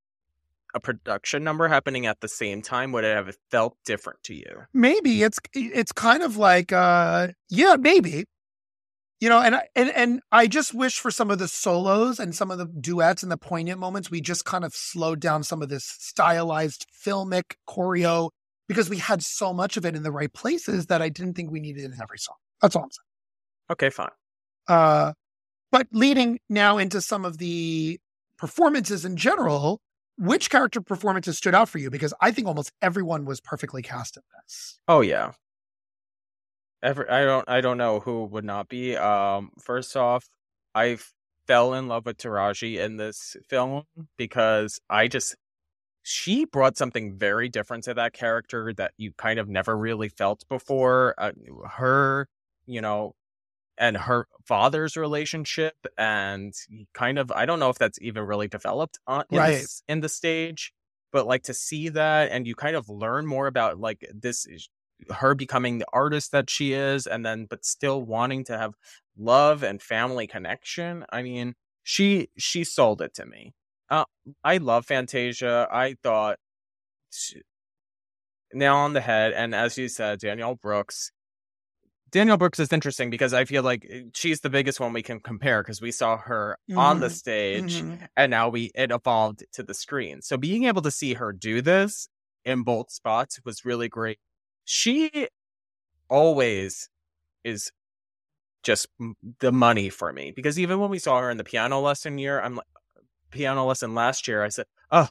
a 0.74 0.80
production 0.80 1.44
number 1.44 1.68
happening 1.68 2.06
at 2.06 2.22
the 2.22 2.28
same 2.28 2.62
time, 2.62 2.92
would 2.92 3.04
it 3.04 3.16
have 3.16 3.36
felt 3.50 3.78
different 3.86 4.24
to 4.24 4.34
you? 4.34 4.66
Maybe 4.74 5.24
it's 5.24 5.40
it's 5.54 5.92
kind 5.92 6.24
of 6.24 6.38
like 6.38 6.72
uh 6.72 7.30
yeah, 7.50 7.76
maybe. 7.80 8.26
You 9.20 9.30
know, 9.30 9.40
and 9.40 9.56
I 9.56 9.68
and 9.76 9.90
and 9.90 10.22
I 10.32 10.48
just 10.48 10.74
wish 10.74 11.00
for 11.00 11.12
some 11.12 11.30
of 11.30 11.38
the 11.38 11.48
solos 11.48 12.20
and 12.20 12.34
some 12.34 12.50
of 12.50 12.58
the 12.58 12.66
duets 12.66 13.22
and 13.22 13.32
the 13.32 13.38
poignant 13.38 13.80
moments, 13.80 14.10
we 14.10 14.20
just 14.20 14.46
kind 14.46 14.66
of 14.66 14.74
slowed 14.74 15.20
down 15.20 15.44
some 15.44 15.62
of 15.62 15.70
this 15.70 15.86
stylized 15.86 16.88
filmic 17.06 17.54
choreo 17.70 18.32
because 18.68 18.90
we 18.90 18.98
had 18.98 19.22
so 19.22 19.54
much 19.54 19.78
of 19.78 19.86
it 19.86 19.96
in 19.96 20.04
the 20.04 20.12
right 20.12 20.34
places 20.34 20.88
that 20.88 21.02
I 21.02 21.10
didn't 21.10 21.34
think 21.34 21.52
we 21.52 21.60
needed 21.60 21.84
in 21.84 21.94
every 22.02 22.18
song. 22.18 22.38
That's 22.62 22.76
all 22.76 22.84
I'm 22.84 22.90
saying. 22.92 23.06
Okay, 23.72 23.90
fine. 23.90 24.10
Uh, 24.68 25.14
but 25.72 25.88
leading 25.92 26.40
now 26.50 26.78
into 26.78 27.02
some 27.02 27.26
of 27.26 27.38
the 27.38 28.00
performances 28.38 29.06
in 29.06 29.18
general, 29.18 29.82
which 30.18 30.50
character 30.50 30.82
performances 30.82 31.38
stood 31.38 31.56
out 31.56 31.70
for 31.70 31.78
you? 31.78 31.90
Because 31.90 32.14
I 32.22 32.32
think 32.32 32.48
almost 32.48 32.72
everyone 32.82 33.26
was 33.26 33.42
perfectly 33.42 33.82
cast 33.82 34.18
in 34.18 34.24
this. 34.42 34.80
Oh 34.88 35.02
yeah. 35.02 35.32
Every 36.84 37.08
I 37.10 37.24
don't 37.24 37.48
I 37.48 37.62
don't 37.62 37.78
know 37.78 38.00
who 38.00 38.26
would 38.26 38.46
not 38.46 38.70
be. 38.70 38.96
Um 38.98 39.52
first 39.60 39.96
off, 39.96 40.28
I 40.74 40.98
fell 41.48 41.74
in 41.74 41.88
love 41.88 42.06
with 42.06 42.18
Taraji 42.18 42.80
in 42.84 42.98
this 42.98 43.36
film 43.50 43.84
because 44.18 44.80
I 44.90 45.08
just 45.08 45.36
she 46.04 46.46
brought 46.46 46.78
something 46.78 47.18
very 47.18 47.50
different 47.50 47.84
to 47.84 47.94
that 47.94 48.14
character 48.14 48.74
that 48.74 48.94
you 48.98 49.12
kind 49.18 49.40
of 49.40 49.48
never 49.48 49.78
really 49.78 50.10
felt 50.10 50.44
before. 50.50 51.14
Uh, 51.18 51.32
her, 51.70 52.28
you 52.66 52.82
know, 52.82 53.14
and 53.82 53.98
her 53.98 54.28
father's 54.48 54.98
relationship 54.98 55.76
and 55.98 56.54
kind 56.96 57.20
of 57.20 57.32
I 57.34 57.46
don't 57.48 57.60
know 57.60 57.70
if 57.72 57.80
that's 57.80 58.00
even 58.02 58.24
really 58.26 58.50
developed 58.50 59.00
on 59.08 59.26
in, 59.32 59.40
Right. 59.40 59.48
this, 59.48 59.84
in 59.90 60.02
the 60.02 60.10
stage, 60.10 60.74
but 61.14 61.28
like 61.28 61.44
to 61.46 61.56
see 61.56 61.90
that 61.90 62.32
and 62.32 62.48
you 62.48 62.56
kind 62.56 62.78
of 62.78 62.90
learn 62.90 63.28
more 63.28 63.48
about 63.48 63.80
like 63.80 64.06
this 64.14 64.46
is 64.48 64.70
her 65.12 65.36
becoming 65.36 65.80
the 65.80 65.88
artist 65.94 66.32
that 66.34 66.50
she 66.50 66.74
is 66.74 67.08
and 67.08 67.26
then 67.26 67.48
but 67.50 67.66
still 67.66 68.04
wanting 68.04 68.46
to 68.46 68.58
have 68.58 68.76
love 69.18 69.64
and 69.64 69.82
family 69.82 70.28
connection. 70.28 71.06
I 71.12 71.24
mean, 71.24 71.56
she 71.84 72.30
she 72.38 72.64
sold 72.64 73.02
it 73.02 73.16
to 73.16 73.26
me. 73.26 73.54
Uh, 73.90 74.06
I 74.44 74.58
love 74.58 74.86
Fantasia. 74.86 75.68
I 75.72 75.96
thought 76.04 76.40
she- 77.12 77.44
nail 78.54 78.76
on 78.76 78.94
the 78.94 79.02
head 79.02 79.32
and 79.34 79.56
as 79.56 79.78
you 79.78 79.88
said 79.88 80.20
Danielle 80.20 80.56
Brooks 80.56 81.12
Danielle 82.12 82.38
Brooks 82.38 82.60
is 82.60 82.74
interesting 82.74 83.10
because 83.10 83.34
I 83.34 83.46
feel 83.46 83.64
like 83.64 83.86
eh, 83.90 84.04
she's 84.14 84.42
the 84.42 84.50
biggest 84.50 84.80
one 84.80 84.94
we 84.94 85.02
can 85.04 85.20
compare 85.20 85.64
because 85.64 85.82
we 85.82 85.92
saw 85.92 86.18
her 86.18 86.58
on 86.76 87.00
the 87.00 87.10
Mhm. 87.10 87.16
stage 87.16 87.84
Mhm. 87.84 88.10
and 88.18 88.30
now 88.32 88.50
we 88.50 88.72
it 88.76 88.92
evolved 88.92 89.46
to 89.54 89.64
the 89.64 89.74
screen. 89.74 90.22
So 90.22 90.38
being 90.38 90.66
able 90.66 90.82
to 90.84 90.92
see 90.92 91.14
her 91.14 91.32
do 91.32 91.62
this 91.62 92.10
in 92.46 92.64
both 92.64 92.92
spots 92.92 93.40
was 93.46 93.64
really 93.66 93.88
great. 93.88 94.20
She 94.66 95.30
always 96.10 96.90
is 97.44 97.72
just 98.64 98.88
the 99.40 99.52
money 99.54 99.90
for 99.90 100.14
me 100.14 100.32
because 100.32 100.60
even 100.60 100.80
when 100.80 100.90
we 100.92 101.00
saw 101.00 101.20
her 101.22 101.32
in 101.32 101.38
the 101.38 101.44
piano 101.46 101.80
lesson 101.82 102.18
year, 102.20 102.42
I'm 102.42 102.56
like 102.58 102.68
piano 103.32 103.66
lesson 103.66 103.96
last 103.96 104.28
year, 104.28 104.44
I 104.44 104.50
said, 104.50 104.68
"Oh, 104.92 105.10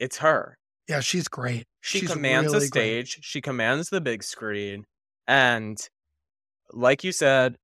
it's 0.00 0.18
her." 0.18 0.58
Yeah, 0.88 1.00
she's 1.00 1.28
great. 1.28 1.66
She 1.82 2.00
She's 2.00 2.14
commands 2.14 2.52
really 2.52 2.66
the 2.66 2.70
great. 2.70 3.06
stage, 3.06 3.18
she 3.22 3.40
commands 3.40 3.88
the 3.90 4.00
big 4.00 4.22
screen, 4.22 4.86
and 5.26 5.78
like 6.72 7.04
you 7.04 7.12
said, 7.12 7.56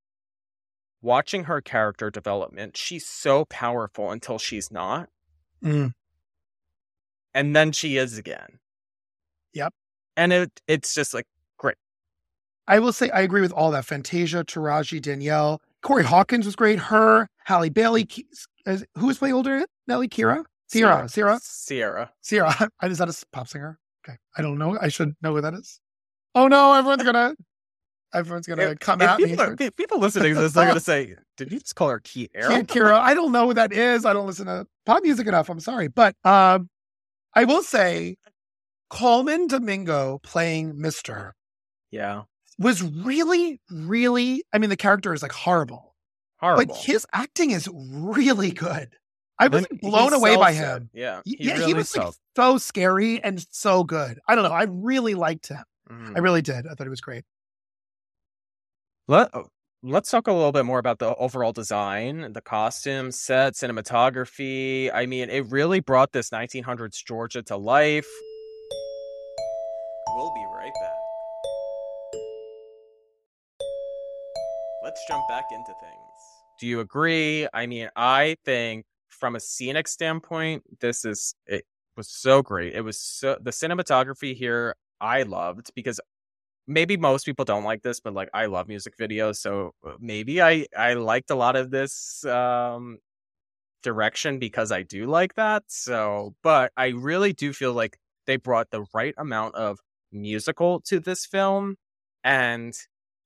watching 1.02 1.44
her 1.44 1.60
character 1.60 2.10
development, 2.10 2.76
she's 2.76 3.06
so 3.06 3.44
powerful 3.46 4.10
until 4.10 4.38
she's 4.38 4.70
not, 4.70 5.08
Mm. 5.62 5.92
and 7.34 7.54
then 7.56 7.72
she 7.72 7.96
is 7.96 8.18
again. 8.18 8.58
Yep. 9.54 9.72
And 10.16 10.32
it 10.32 10.60
it's 10.66 10.94
just 10.94 11.14
like 11.14 11.26
great. 11.58 11.76
I 12.66 12.78
will 12.78 12.92
say 12.92 13.10
I 13.10 13.20
agree 13.20 13.40
with 13.40 13.52
all 13.52 13.70
that. 13.72 13.84
Fantasia, 13.84 14.44
Taraji, 14.44 15.00
Danielle, 15.00 15.60
Corey 15.82 16.04
Hawkins 16.04 16.46
was 16.46 16.56
great. 16.56 16.78
Her, 16.78 17.28
Halle 17.44 17.68
Bailey, 17.70 18.04
Ke- 18.06 18.24
is- 18.66 18.84
who 18.96 19.06
was 19.06 19.18
playing 19.18 19.34
older? 19.34 19.64
Nelly 19.86 20.08
Kira, 20.08 20.44
Ciara, 20.72 21.08
Ciara, 21.08 21.40
Ciara. 21.40 22.10
Ciara. 22.24 22.68
Is 22.82 22.98
that 22.98 23.08
a 23.08 23.26
pop 23.32 23.46
singer? 23.48 23.78
Okay, 24.06 24.16
I 24.36 24.42
don't 24.42 24.58
know. 24.58 24.76
I 24.80 24.88
should 24.88 25.14
know 25.22 25.34
who 25.34 25.40
that 25.40 25.54
is. 25.54 25.80
Oh 26.34 26.48
no, 26.48 26.74
everyone's 26.74 27.04
gonna, 27.04 27.34
everyone's 28.14 28.46
gonna 28.46 28.62
If- 28.62 28.80
come 28.80 29.00
if 29.00 29.08
at 29.08 29.18
me. 29.20 29.26
people, 29.30 29.44
for- 29.56 29.70
people 29.72 29.98
listening 29.98 30.34
to 30.34 30.40
this, 30.40 30.52
they're 30.52 30.66
gonna 30.66 30.80
say, 30.80 31.14
"Did 31.36 31.52
you 31.52 31.58
just 31.60 31.74
call 31.74 31.88
her 31.90 32.00
Kiera?" 32.00 32.66
Ki- 32.66 32.78
Kira, 32.78 32.98
I 32.98 33.14
don't 33.14 33.32
know 33.32 33.46
what 33.46 33.56
that 33.56 33.72
is. 33.72 34.04
I 34.04 34.12
don't 34.12 34.26
listen 34.26 34.46
to 34.46 34.66
pop 34.84 35.02
music 35.02 35.26
enough. 35.26 35.48
I'm 35.48 35.60
sorry, 35.60 35.88
but 35.88 36.14
um, 36.24 36.68
I 37.34 37.44
will 37.44 37.62
say, 37.62 38.16
Colman 38.90 39.46
Domingo 39.48 40.18
playing 40.22 40.80
Mister 40.80 41.34
Yeah, 41.90 42.22
was 42.58 42.82
really, 42.82 43.60
really. 43.70 44.44
I 44.52 44.58
mean, 44.58 44.70
the 44.70 44.76
character 44.76 45.12
is 45.12 45.22
like 45.22 45.32
horrible. 45.32 45.94
horrible. 46.38 46.66
But 46.66 46.76
his 46.76 47.06
acting 47.12 47.50
is 47.50 47.68
really 47.72 48.50
good. 48.52 48.94
I 49.38 49.48
was 49.48 49.66
like, 49.70 49.80
blown 49.82 50.14
away 50.14 50.36
by 50.36 50.54
sells 50.54 50.76
it. 50.76 50.80
him. 50.82 50.90
Yeah, 50.94 51.20
he 51.26 51.36
yeah, 51.40 51.54
really 51.54 51.66
he 51.66 51.74
was 51.74 51.94
like 51.94 52.14
so 52.36 52.56
scary 52.58 53.22
and 53.22 53.44
so 53.50 53.84
good. 53.84 54.18
I 54.26 54.34
don't 54.34 54.44
know. 54.44 54.50
I 54.54 54.64
really 54.64 55.14
liked 55.14 55.48
him. 55.48 55.62
Mhm. 55.90 56.16
I 56.16 56.20
really 56.20 56.40
did. 56.42 56.66
I 56.66 56.70
thought 56.74 56.84
he 56.84 56.88
was 56.88 57.00
great. 57.02 57.24
Let 59.08 59.30
oh, 59.34 59.46
let's 59.84 60.10
talk 60.10 60.26
a 60.26 60.32
little 60.32 60.50
bit 60.50 60.64
more 60.64 60.80
about 60.80 60.98
the 60.98 61.14
overall 61.14 61.52
design, 61.52 62.32
the 62.32 62.40
costume, 62.40 63.12
set, 63.12 63.52
cinematography. 63.52 64.90
I 64.92 65.06
mean, 65.06 65.30
it 65.30 65.48
really 65.48 65.78
brought 65.78 66.10
this 66.10 66.30
1900s 66.30 67.04
Georgia 67.06 67.40
to 67.44 67.56
life. 67.56 68.08
We'll 70.16 70.34
be 70.34 70.44
right 70.56 70.72
back. 70.82 70.96
Let's 74.82 75.00
jump 75.06 75.22
back 75.28 75.44
into 75.52 75.72
things. 75.80 75.94
Do 76.58 76.66
you 76.66 76.80
agree? 76.80 77.46
I 77.54 77.66
mean, 77.66 77.88
I 77.94 78.36
think 78.44 78.86
from 79.08 79.36
a 79.36 79.40
scenic 79.40 79.86
standpoint, 79.86 80.64
this 80.80 81.04
is 81.04 81.36
it 81.46 81.64
was 81.96 82.08
so 82.10 82.42
great. 82.42 82.74
It 82.74 82.80
was 82.80 82.98
so 82.98 83.36
the 83.40 83.52
cinematography 83.52 84.34
here 84.34 84.74
I 85.00 85.22
loved 85.22 85.70
because 85.76 86.00
maybe 86.66 86.96
most 86.96 87.24
people 87.26 87.44
don't 87.44 87.64
like 87.64 87.82
this, 87.82 88.00
but 88.00 88.14
like 88.14 88.28
I 88.34 88.46
love 88.46 88.68
music 88.68 88.96
videos, 88.98 89.36
so 89.36 89.72
uh, 89.86 89.92
maybe 90.00 90.42
I 90.42 90.66
I 90.76 90.94
liked 90.94 91.30
a 91.30 91.34
lot 91.36 91.56
of 91.56 91.70
this 91.70 92.24
um 92.26 92.98
direction 93.82 94.38
because 94.38 94.72
I 94.72 94.82
do 94.82 95.06
like 95.06 95.34
that. 95.34 95.64
So, 95.68 96.34
but 96.42 96.72
I 96.76 96.88
really 96.88 97.32
do 97.32 97.52
feel 97.52 97.72
like 97.72 97.98
they 98.26 98.36
brought 98.36 98.70
the 98.70 98.84
right 98.94 99.14
amount 99.18 99.54
of 99.54 99.78
musical 100.12 100.80
to 100.82 101.00
this 101.00 101.26
film 101.26 101.76
and 102.24 102.74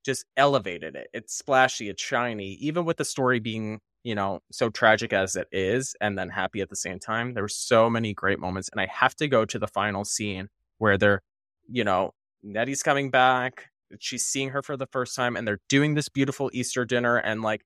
just 0.04 0.24
elevated 0.36 0.96
it. 0.96 1.08
It's 1.12 1.34
splashy, 1.36 1.88
it's 1.88 2.02
shiny, 2.02 2.54
even 2.54 2.84
with 2.84 2.96
the 2.98 3.04
story 3.04 3.38
being, 3.40 3.80
you 4.04 4.14
know, 4.14 4.40
so 4.50 4.70
tragic 4.70 5.12
as 5.12 5.36
it 5.36 5.48
is 5.52 5.94
and 6.00 6.18
then 6.18 6.28
happy 6.30 6.60
at 6.60 6.68
the 6.70 6.76
same 6.76 6.98
time. 6.98 7.34
There 7.34 7.44
were 7.44 7.48
so 7.48 7.88
many 7.90 8.14
great 8.14 8.38
moments 8.38 8.68
and 8.72 8.80
I 8.80 8.86
have 8.86 9.14
to 9.16 9.28
go 9.28 9.44
to 9.44 9.58
the 9.58 9.66
final 9.66 10.04
scene 10.04 10.48
where 10.78 10.98
they're, 10.98 11.22
you 11.70 11.84
know, 11.84 12.12
Nettie's 12.42 12.82
coming 12.82 13.10
back. 13.10 13.66
She's 13.98 14.24
seeing 14.24 14.50
her 14.50 14.62
for 14.62 14.76
the 14.76 14.86
first 14.86 15.16
time, 15.16 15.36
and 15.36 15.46
they're 15.46 15.60
doing 15.68 15.94
this 15.94 16.08
beautiful 16.08 16.50
Easter 16.52 16.84
dinner. 16.84 17.16
And 17.16 17.42
like 17.42 17.62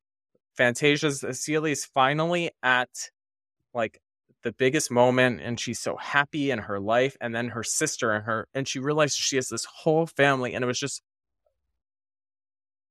Fantasia's 0.57 1.23
Celia's 1.33 1.85
finally 1.85 2.51
at 2.63 2.89
like 3.75 4.01
the 4.43 4.53
biggest 4.53 4.91
moment, 4.91 5.41
and 5.43 5.59
she's 5.61 5.79
so 5.79 5.97
happy 5.97 6.51
in 6.51 6.61
her 6.61 6.81
life. 6.81 7.17
And 7.21 7.35
then 7.35 7.49
her 7.49 7.63
sister 7.63 8.13
and 8.13 8.25
her, 8.25 8.47
and 8.55 8.67
she 8.67 8.79
realizes 8.79 9.17
she 9.17 9.37
has 9.37 9.49
this 9.49 9.65
whole 9.65 10.07
family, 10.07 10.55
and 10.55 10.63
it 10.63 10.67
was 10.67 10.79
just 10.79 11.03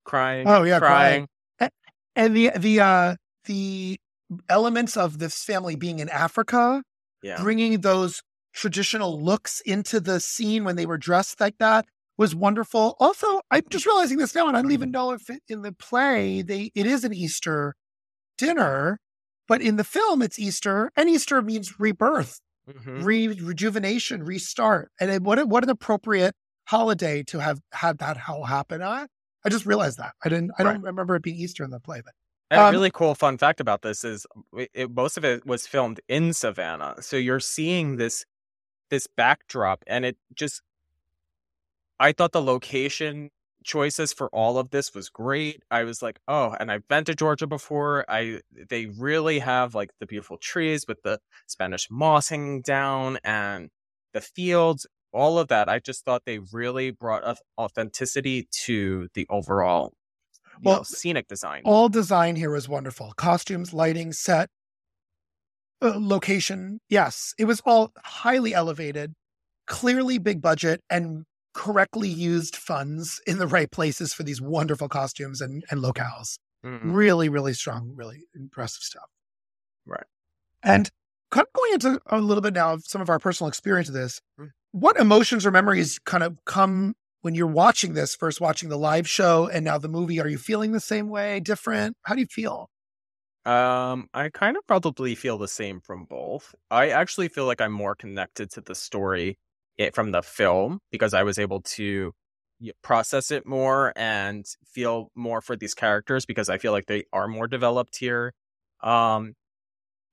crying. 0.03 0.47
Oh 0.47 0.63
yeah, 0.63 0.79
crying. 0.79 1.27
crying. 1.57 1.71
And 2.15 2.35
the 2.35 2.51
the 2.57 2.79
uh 2.79 3.15
the 3.45 3.99
elements 4.49 4.95
of 4.97 5.19
this 5.19 5.43
family 5.43 5.75
being 5.75 5.99
in 5.99 6.09
Africa, 6.09 6.83
Yeah. 7.23 7.41
bringing 7.41 7.81
those 7.81 8.21
traditional 8.53 9.21
looks 9.21 9.61
into 9.61 9.99
the 9.99 10.19
scene 10.19 10.63
when 10.63 10.75
they 10.75 10.85
were 10.85 10.97
dressed 10.97 11.39
like 11.39 11.57
that 11.57 11.85
was 12.17 12.35
wonderful. 12.35 12.95
Also, 12.99 13.41
I'm 13.51 13.63
just 13.69 13.85
realizing 13.85 14.17
this 14.19 14.35
now, 14.35 14.47
and 14.47 14.55
I 14.55 14.61
don't 14.61 14.71
even 14.71 14.91
know 14.91 15.11
if 15.11 15.29
it, 15.29 15.41
in 15.49 15.61
the 15.63 15.71
play 15.71 16.41
they 16.43 16.71
it 16.75 16.85
is 16.85 17.03
an 17.03 17.13
Easter 17.13 17.75
dinner, 18.37 18.99
but 19.47 19.61
in 19.61 19.75
the 19.77 19.83
film 19.83 20.21
it's 20.21 20.39
Easter, 20.39 20.91
and 20.95 21.09
Easter 21.09 21.41
means 21.41 21.79
rebirth, 21.79 22.39
Mhm. 22.69 23.03
re- 23.03 23.27
rejuvenation, 23.27 24.23
restart, 24.23 24.91
and 24.99 25.09
it, 25.11 25.21
what 25.23 25.39
a- 25.39 25.45
what 25.45 25.63
an 25.63 25.69
appropriate 25.69 26.35
holiday 26.67 27.23
to 27.23 27.39
have 27.39 27.59
had 27.73 27.97
that 27.97 28.17
all 28.29 28.45
happen 28.45 28.81
on. 28.81 29.07
I 29.45 29.49
just 29.49 29.65
realized 29.65 29.97
that 29.97 30.13
I 30.23 30.29
didn't. 30.29 30.51
I 30.57 30.63
don't 30.63 30.81
remember 30.81 31.15
it 31.15 31.23
being 31.23 31.35
Easter 31.37 31.63
in 31.63 31.71
the 31.71 31.79
play, 31.79 32.01
but 32.03 32.13
a 32.51 32.61
Um, 32.61 32.71
really 32.73 32.91
cool 32.91 33.15
fun 33.15 33.37
fact 33.37 33.59
about 33.59 33.81
this 33.81 34.03
is 34.03 34.25
it- 34.55 34.91
most 34.91 35.17
of 35.17 35.25
it 35.25 35.45
was 35.45 35.67
filmed 35.67 35.99
in 36.07 36.31
Savannah, 36.33 36.95
so 37.01 37.17
you're 37.17 37.39
seeing 37.39 37.97
this 37.97 38.23
this 38.89 39.07
backdrop, 39.07 39.83
and 39.87 40.05
it 40.05 40.17
just. 40.35 40.61
I 41.99 42.11
thought 42.11 42.31
the 42.31 42.41
location 42.41 43.29
choices 43.63 44.11
for 44.11 44.27
all 44.29 44.57
of 44.57 44.71
this 44.71 44.93
was 44.93 45.09
great. 45.09 45.63
I 45.71 45.83
was 45.83 46.01
like, 46.01 46.19
oh, 46.27 46.55
and 46.59 46.71
I've 46.71 46.87
been 46.87 47.05
to 47.05 47.15
Georgia 47.15 47.47
before. 47.47 48.05
I 48.09 48.41
they 48.51 48.87
really 48.87 49.39
have 49.39 49.73
like 49.75 49.91
the 49.99 50.05
beautiful 50.05 50.37
trees 50.37 50.85
with 50.87 51.01
the 51.03 51.19
Spanish 51.47 51.87
moss 51.89 52.29
hanging 52.29 52.61
down 52.61 53.19
and 53.23 53.69
the 54.13 54.21
fields, 54.21 54.85
all 55.13 55.39
of 55.39 55.47
that. 55.47 55.69
I 55.69 55.79
just 55.79 56.03
thought 56.05 56.23
they 56.25 56.39
really 56.51 56.91
brought 56.91 57.37
authenticity 57.57 58.47
to 58.65 59.07
the 59.13 59.25
overall 59.29 59.93
you 60.59 60.69
Well, 60.69 60.77
know, 60.77 60.83
scenic 60.83 61.27
design. 61.27 61.61
all 61.65 61.89
design 61.89 62.35
here 62.35 62.51
was 62.51 62.67
wonderful. 62.69 63.13
Costumes, 63.15 63.73
lighting, 63.73 64.13
set, 64.13 64.49
uh, 65.83 65.93
location. 65.99 66.79
Yes, 66.89 67.33
it 67.37 67.45
was 67.45 67.61
all 67.65 67.91
highly 68.03 68.53
elevated, 68.53 69.13
clearly 69.67 70.17
big 70.17 70.41
budget, 70.41 70.81
and 70.89 71.25
correctly 71.53 72.09
used 72.09 72.55
funds 72.55 73.21
in 73.27 73.37
the 73.37 73.47
right 73.47 73.69
places 73.71 74.13
for 74.13 74.23
these 74.23 74.41
wonderful 74.41 74.89
costumes 74.89 75.41
and, 75.41 75.63
and 75.69 75.81
locales. 75.81 76.37
Mhm. 76.65 76.79
Really, 76.95 77.29
really 77.29 77.53
strong, 77.53 77.91
really 77.95 78.23
impressive 78.35 78.81
stuff. 78.83 79.09
Right. 79.85 80.05
And 80.63 80.89
kind 81.31 81.45
of 81.47 81.53
going 81.53 81.73
into 81.73 82.01
a 82.07 82.19
little 82.19 82.41
bit 82.41 82.53
now 82.53 82.73
of 82.73 82.85
some 82.85 83.01
of 83.01 83.09
our 83.09 83.19
personal 83.19 83.47
experience 83.49 83.87
of 83.89 83.93
this, 83.95 84.21
Mm. 84.39 84.49
what 84.71 84.97
emotions 84.97 85.45
or 85.45 85.51
memories 85.51 85.99
kind 85.99 86.23
of 86.23 86.39
come 86.45 86.95
when 87.21 87.35
you're 87.35 87.47
watching 87.47 87.93
this, 87.93 88.15
first 88.15 88.41
watching 88.41 88.69
the 88.69 88.77
live 88.77 89.09
show 89.09 89.47
and 89.47 89.65
now 89.65 89.77
the 89.77 89.89
movie? 89.89 90.19
Are 90.21 90.27
you 90.27 90.37
feeling 90.37 90.71
the 90.71 90.79
same 90.79 91.09
way, 91.09 91.39
different? 91.39 91.97
How 92.03 92.15
do 92.15 92.21
you 92.21 92.27
feel? 92.27 92.69
Um, 93.45 94.07
I 94.13 94.29
kind 94.29 94.55
of 94.55 94.65
probably 94.67 95.15
feel 95.15 95.37
the 95.37 95.47
same 95.47 95.81
from 95.81 96.05
both. 96.05 96.55
I 96.71 96.89
actually 96.89 97.27
feel 97.27 97.45
like 97.45 97.59
I'm 97.59 97.73
more 97.73 97.95
connected 97.95 98.49
to 98.51 98.61
the 98.61 98.75
story 98.75 99.37
it, 99.77 99.93
from 99.95 100.11
the 100.11 100.21
film 100.21 100.79
because 100.91 101.13
I 101.13 101.23
was 101.23 101.37
able 101.37 101.61
to 101.61 102.13
process 102.81 103.31
it 103.31 103.45
more 103.45 103.91
and 103.97 104.45
feel 104.65 105.09
more 105.15 105.41
for 105.41 105.57
these 105.57 105.73
characters 105.73 106.25
because 106.25 106.49
I 106.49 106.57
feel 106.57 106.71
like 106.71 106.85
they 106.85 107.03
are 107.11 107.27
more 107.27 107.47
developed 107.47 107.97
here. 107.97 108.33
Um, 108.81 109.33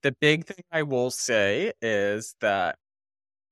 the 0.02 0.12
big 0.20 0.46
thing 0.46 0.64
I 0.72 0.82
will 0.82 1.10
say 1.10 1.72
is 1.82 2.34
that 2.40 2.76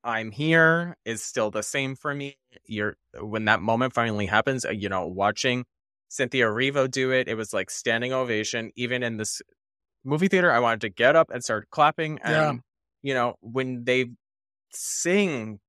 I'm 0.05 0.31
here 0.31 0.97
is 1.05 1.23
still 1.23 1.51
the 1.51 1.63
same 1.63 1.97
for 1.97 2.15
me. 2.15 2.37
You're 2.65 2.97
when 3.21 3.45
that 3.47 3.61
moment 3.61 3.95
finally 3.95 4.27
happens, 4.27 4.65
uh, 4.65 4.71
you 4.71 4.89
know, 4.89 5.07
watching 5.07 5.65
Cynthia 6.09 6.47
Erivo 6.47 6.91
do 6.91 7.11
it, 7.13 7.29
it 7.29 7.35
was 7.35 7.53
like 7.53 7.71
standing 7.71 8.13
ovation. 8.13 8.71
Even 8.77 9.03
in 9.03 9.17
this 9.19 9.43
movie 10.05 10.29
theater, 10.29 10.51
I 10.53 10.61
wanted 10.61 10.81
to 10.83 10.89
get 10.91 11.17
up 11.17 11.31
and 11.31 11.43
start 11.45 11.71
clapping. 11.71 12.19
And 12.23 12.53
Yeah. 12.53 12.61
you 13.03 13.15
know, 13.15 13.37
when 13.41 13.85
they 13.85 14.07
sing 14.73 15.61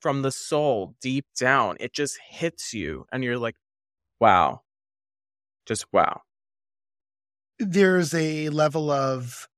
from 0.00 0.22
the 0.22 0.32
soul 0.32 0.96
deep 1.02 1.26
down, 1.38 1.76
it 1.80 1.94
just 1.94 2.18
hits 2.28 2.74
you, 2.74 3.06
and 3.12 3.24
you're 3.24 3.38
like, 3.38 3.56
"Wow, 4.20 4.62
just 5.66 5.86
wow." 5.92 6.22
there's 7.58 8.14
a 8.14 8.48
level 8.50 8.90
of 8.90 9.48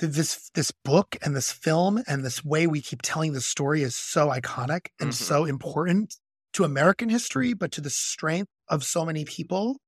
this 0.00 0.50
this 0.54 0.72
book 0.84 1.16
and 1.22 1.36
this 1.36 1.52
film 1.52 2.02
and 2.08 2.24
this 2.24 2.44
way 2.44 2.66
we 2.66 2.82
keep 2.82 3.02
telling 3.02 3.32
the 3.32 3.40
story 3.40 3.82
is 3.82 3.96
so 3.96 4.28
iconic 4.28 4.88
and 5.00 5.14
Mhm. 5.14 5.14
so 5.14 5.44
important 5.46 6.16
to 6.54 6.64
American 6.64 7.08
history, 7.08 7.54
but 7.54 7.72
to 7.72 7.80
the 7.80 7.90
strength 7.90 8.50
of 8.68 8.84
so 8.84 9.04
many 9.06 9.24
people. 9.24 9.78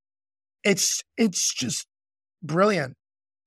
It's 0.63 1.03
it's 1.17 1.53
just 1.55 1.87
brilliant. 2.43 2.95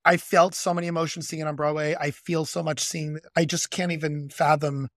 I 0.06 0.16
felt 0.16 0.54
so 0.54 0.72
many 0.72 0.86
emotions 0.86 1.26
seeing 1.26 1.42
it 1.42 1.48
on 1.48 1.56
Broadway. 1.56 1.96
I 1.98 2.12
feel 2.12 2.44
so 2.44 2.62
much 2.62 2.80
seeing. 2.80 3.18
I 3.36 3.44
just 3.44 3.70
can't 3.70 3.90
even 3.90 4.30
fathom 4.30 4.88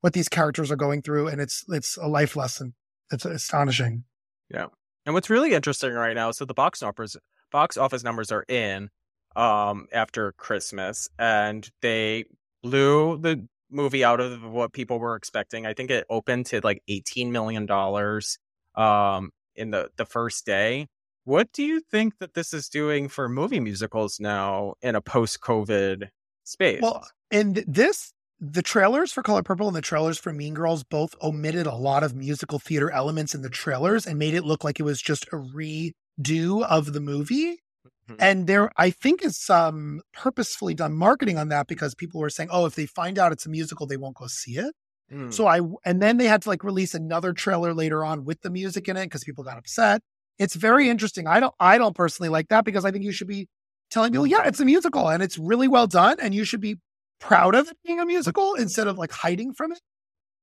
what 0.00 0.14
these 0.14 0.30
characters 0.30 0.70
are 0.72 0.76
going 0.76 1.02
through, 1.02 1.28
and 1.28 1.40
it's 1.40 1.64
it's 1.68 1.98
a 1.98 2.08
life 2.08 2.36
lesson. 2.36 2.74
It's 3.12 3.26
astonishing. 3.26 4.04
Yeah, 4.50 4.68
and 5.04 5.14
what's 5.14 5.28
really 5.28 5.52
interesting 5.52 5.92
right 5.92 6.14
now, 6.14 6.30
so 6.30 6.46
the 6.46 6.54
box 6.54 6.80
numbers, 6.80 7.16
box 7.52 7.76
office 7.76 8.02
numbers 8.02 8.32
are 8.32 8.44
in 8.48 8.88
um 9.36 9.86
after 9.92 10.32
Christmas, 10.32 11.08
and 11.18 11.68
they 11.82 12.24
blew 12.62 13.18
the 13.18 13.46
movie 13.70 14.04
out 14.04 14.20
of 14.20 14.42
what 14.42 14.72
people 14.72 14.98
were 14.98 15.16
expecting. 15.16 15.66
I 15.66 15.74
think 15.74 15.90
it 15.90 16.06
opened 16.08 16.46
to 16.46 16.60
like 16.64 16.82
eighteen 16.88 17.30
million 17.30 17.66
dollars 17.66 18.38
um 18.74 19.32
in 19.54 19.70
the 19.70 19.90
the 19.96 20.06
first 20.06 20.46
day. 20.46 20.86
What 21.26 21.50
do 21.50 21.64
you 21.64 21.80
think 21.80 22.18
that 22.20 22.34
this 22.34 22.54
is 22.54 22.68
doing 22.68 23.08
for 23.08 23.28
movie 23.28 23.58
musicals 23.58 24.20
now 24.20 24.74
in 24.80 24.94
a 24.94 25.00
post-COVID 25.00 26.08
space? 26.44 26.80
Well, 26.80 27.04
and 27.30 27.64
this, 27.66 28.12
the 28.38 28.62
trailers 28.62 29.12
for 29.12 29.22
Color 29.22 29.42
Purple 29.42 29.66
and 29.66 29.76
the 29.76 29.80
trailers 29.80 30.18
for 30.18 30.32
Mean 30.32 30.54
Girls 30.54 30.84
both 30.84 31.14
omitted 31.22 31.66
a 31.66 31.74
lot 31.74 32.04
of 32.04 32.14
musical 32.14 32.58
theater 32.58 32.90
elements 32.90 33.34
in 33.34 33.42
the 33.42 33.50
trailers 33.50 34.06
and 34.06 34.18
made 34.18 34.34
it 34.34 34.44
look 34.44 34.62
like 34.62 34.78
it 34.78 34.84
was 34.84 35.02
just 35.02 35.24
a 35.32 35.36
redo 35.36 36.62
of 36.64 36.92
the 36.92 37.00
movie. 37.00 37.58
Mhm. 38.08 38.16
And 38.20 38.46
there, 38.46 38.70
I 38.76 38.90
think, 38.90 39.24
is 39.24 39.36
some 39.36 40.00
purposefully 40.12 40.74
done 40.74 40.92
marketing 40.94 41.38
on 41.38 41.48
that 41.48 41.66
because 41.66 41.94
people 41.96 42.20
were 42.20 42.30
saying, 42.30 42.50
"Oh, 42.52 42.66
if 42.66 42.76
they 42.76 42.86
find 42.86 43.18
out 43.18 43.32
it's 43.32 43.46
a 43.46 43.50
musical, 43.50 43.86
they 43.86 43.96
won't 43.96 44.16
go 44.16 44.28
see 44.28 44.58
it." 44.58 44.74
Mm. 45.12 45.32
So 45.32 45.46
I, 45.48 45.60
and 45.84 46.00
then 46.00 46.18
they 46.18 46.26
had 46.26 46.42
to 46.42 46.48
like 46.48 46.62
release 46.64 46.94
another 46.94 47.32
trailer 47.32 47.74
later 47.74 48.04
on 48.04 48.24
with 48.24 48.42
the 48.42 48.50
music 48.50 48.88
in 48.88 48.96
it 48.96 49.06
because 49.06 49.24
people 49.24 49.44
got 49.44 49.58
upset. 49.58 50.02
It's 50.38 50.54
very 50.54 50.88
interesting. 50.88 51.26
I 51.26 51.40
don't, 51.40 51.54
I 51.58 51.78
don't 51.78 51.94
personally 51.94 52.28
like 52.28 52.48
that 52.48 52.64
because 52.64 52.84
I 52.84 52.90
think 52.90 53.04
you 53.04 53.12
should 53.12 53.28
be 53.28 53.48
telling 53.90 54.12
people, 54.12 54.26
yeah, 54.26 54.46
it's 54.46 54.60
a 54.60 54.64
musical 54.64 55.08
and 55.08 55.22
it's 55.22 55.38
really 55.38 55.68
well 55.68 55.86
done, 55.86 56.18
and 56.20 56.34
you 56.34 56.44
should 56.44 56.60
be 56.60 56.76
proud 57.20 57.54
of 57.54 57.68
it 57.68 57.76
being 57.84 58.00
a 58.00 58.06
musical 58.06 58.54
instead 58.54 58.86
of 58.86 58.98
like 58.98 59.12
hiding 59.12 59.52
from 59.52 59.72
it. 59.72 59.80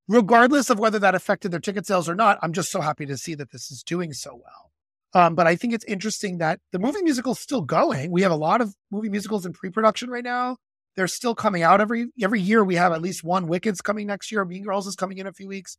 Regardless 0.07 0.69
of 0.69 0.79
whether 0.79 0.99
that 0.99 1.15
affected 1.15 1.51
their 1.51 1.59
ticket 1.59 1.85
sales 1.85 2.09
or 2.09 2.15
not, 2.15 2.37
I'm 2.41 2.53
just 2.53 2.71
so 2.71 2.81
happy 2.81 3.05
to 3.05 3.17
see 3.17 3.35
that 3.35 3.51
this 3.51 3.71
is 3.71 3.83
doing 3.83 4.11
so 4.11 4.35
well. 4.35 4.71
Um, 5.13 5.35
but 5.35 5.47
I 5.47 5.55
think 5.55 5.73
it's 5.73 5.85
interesting 5.85 6.39
that 6.39 6.59
the 6.71 6.79
movie 6.79 7.03
musical 7.03 7.33
is 7.33 7.39
still 7.39 7.61
going. 7.61 8.11
We 8.11 8.23
have 8.23 8.31
a 8.31 8.35
lot 8.35 8.61
of 8.61 8.75
movie 8.91 9.09
musicals 9.09 9.45
in 9.45 9.53
pre-production 9.53 10.09
right 10.09 10.23
now. 10.23 10.57
They're 10.95 11.07
still 11.07 11.35
coming 11.35 11.63
out 11.63 11.81
every 11.81 12.07
every 12.21 12.41
year. 12.41 12.63
We 12.63 12.75
have 12.75 12.91
at 12.91 13.01
least 13.01 13.23
one 13.23 13.47
Wicked's 13.47 13.81
coming 13.81 14.07
next 14.07 14.31
year. 14.31 14.43
Mean 14.43 14.63
Girls 14.63 14.87
is 14.87 14.95
coming 14.95 15.19
in 15.19 15.27
a 15.27 15.33
few 15.33 15.47
weeks. 15.47 15.77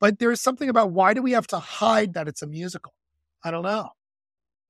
But 0.00 0.18
there's 0.18 0.40
something 0.40 0.68
about 0.68 0.92
why 0.92 1.14
do 1.14 1.22
we 1.22 1.32
have 1.32 1.46
to 1.48 1.58
hide 1.58 2.14
that 2.14 2.28
it's 2.28 2.42
a 2.42 2.46
musical? 2.46 2.92
I 3.44 3.50
don't 3.50 3.62
know. 3.62 3.90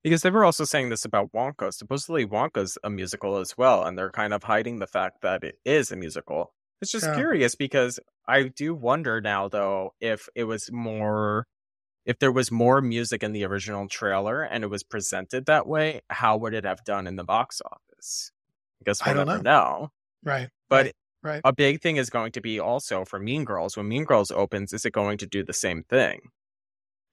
Because 0.02 0.22
they 0.22 0.30
were 0.30 0.44
also 0.44 0.64
saying 0.64 0.88
this 0.90 1.04
about 1.04 1.32
Wonka. 1.32 1.72
Supposedly 1.74 2.24
Wonka's 2.26 2.78
a 2.84 2.90
musical 2.90 3.38
as 3.38 3.56
well, 3.58 3.84
and 3.84 3.98
they're 3.98 4.10
kind 4.10 4.32
of 4.32 4.44
hiding 4.44 4.78
the 4.78 4.86
fact 4.86 5.22
that 5.22 5.42
it 5.42 5.58
is 5.64 5.90
a 5.90 5.96
musical. 5.96 6.54
It's 6.80 6.92
just 6.92 7.06
Yeah. 7.06 7.14
curious 7.16 7.54
because 7.54 7.98
I 8.28 8.44
do 8.48 8.74
wonder 8.74 9.20
now 9.20 9.48
though 9.48 9.94
if 10.00 10.28
it 10.34 10.44
was 10.44 10.70
more 10.72 11.46
if 12.04 12.18
there 12.20 12.32
was 12.32 12.52
more 12.52 12.80
music 12.80 13.22
in 13.22 13.32
the 13.32 13.44
original 13.44 13.88
trailer 13.88 14.42
and 14.42 14.62
it 14.64 14.68
was 14.68 14.82
presented 14.84 15.46
that 15.46 15.66
way, 15.66 16.02
how 16.10 16.36
would 16.36 16.54
it 16.54 16.64
have 16.64 16.84
done 16.84 17.06
in 17.06 17.16
the 17.16 17.24
box 17.24 17.60
office? 17.64 18.30
I 18.80 18.84
guess 18.84 19.02
I 19.02 19.12
we'll 19.12 19.24
don't 19.26 19.26
never 19.28 19.42
know. 19.42 19.90
Right. 20.22 20.50
But 20.68 20.92
right. 21.22 21.40
a 21.44 21.52
big 21.52 21.80
thing 21.82 21.96
is 21.96 22.10
going 22.10 22.32
to 22.32 22.40
be 22.40 22.60
also 22.60 23.04
for 23.04 23.18
Mean 23.18 23.44
Girls. 23.44 23.76
When 23.76 23.88
Mean 23.88 24.04
Girls 24.04 24.30
opens, 24.30 24.72
is 24.72 24.84
it 24.84 24.92
going 24.92 25.18
to 25.18 25.26
do 25.26 25.42
the 25.44 25.52
same 25.52 25.82
thing? 25.84 26.30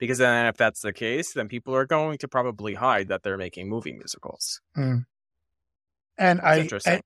Because 0.04 0.18
then, 0.18 0.48
if 0.48 0.58
that's 0.58 0.82
the 0.82 0.92
case, 0.92 1.32
then 1.32 1.48
people 1.48 1.74
are 1.74 1.86
going 1.86 2.18
to 2.18 2.28
probably 2.28 2.74
hide 2.74 3.08
that 3.08 3.24
they're 3.24 3.38
making 3.38 3.70
movie 3.70 3.94
musicals. 3.94 4.60
Hmm. 4.76 4.98
And 6.18 6.42
That's 6.44 6.86
I 6.86 6.92
and, 6.92 7.02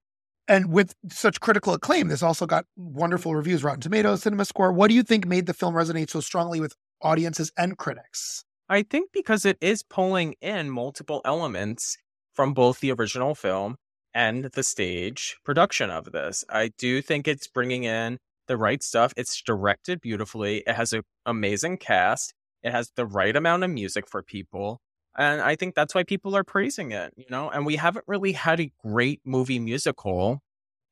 and 0.47 0.73
with 0.73 0.95
such 1.11 1.39
critical 1.39 1.75
acclaim, 1.75 2.07
this 2.07 2.23
also 2.23 2.47
got 2.47 2.65
wonderful 2.75 3.35
reviews, 3.35 3.63
Rotten 3.63 3.81
Tomatoes, 3.81 4.23
Cinema 4.23 4.45
Score. 4.45 4.73
What 4.73 4.87
do 4.87 4.95
you 4.95 5.03
think 5.03 5.27
made 5.27 5.45
the 5.45 5.53
film 5.53 5.75
resonate 5.75 6.09
so 6.09 6.21
strongly 6.21 6.59
with 6.59 6.73
audiences 7.03 7.51
and 7.55 7.77
critics? 7.77 8.43
I 8.67 8.81
think 8.81 9.11
because 9.13 9.45
it 9.45 9.59
is 9.61 9.83
pulling 9.83 10.33
in 10.41 10.71
multiple 10.71 11.21
elements 11.23 11.99
from 12.33 12.55
both 12.55 12.79
the 12.79 12.91
original 12.93 13.35
film 13.35 13.75
and 14.11 14.45
the 14.45 14.63
stage 14.63 15.37
production 15.45 15.91
of 15.91 16.11
this. 16.11 16.43
I 16.49 16.71
do 16.79 17.03
think 17.03 17.27
it's 17.27 17.47
bringing 17.47 17.83
in 17.83 18.17
the 18.47 18.57
right 18.57 18.81
stuff. 18.81 19.13
It's 19.15 19.39
directed 19.43 20.01
beautifully. 20.01 20.63
It 20.65 20.73
has 20.73 20.93
an 20.93 21.03
amazing 21.27 21.77
cast. 21.77 22.33
It 22.67 22.71
has 22.73 22.91
the 22.95 23.05
right 23.07 23.35
amount 23.35 23.63
of 23.63 23.71
music 23.71 24.09
for 24.09 24.23
people. 24.23 24.81
And 25.17 25.41
I 25.41 25.55
think 25.55 25.75
that's 25.75 25.95
why 25.95 26.03
people 26.03 26.35
are 26.35 26.43
praising 26.43 26.91
it, 26.91 27.13
you 27.17 27.25
know? 27.31 27.49
And 27.49 27.65
we 27.65 27.77
haven't 27.77 28.05
really 28.07 28.33
had 28.33 28.59
a 28.61 28.71
great 28.85 29.21
movie 29.25 29.59
musical 29.59 30.41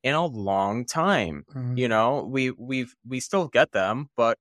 in 0.02 0.14
a 0.14 0.26
long 0.26 0.84
time 0.86 1.44
you 1.74 1.88
know 1.88 2.24
we 2.24 2.50
we've 2.52 2.94
we 3.06 3.20
still 3.20 3.48
get 3.48 3.72
them 3.72 4.08
but 4.16 4.38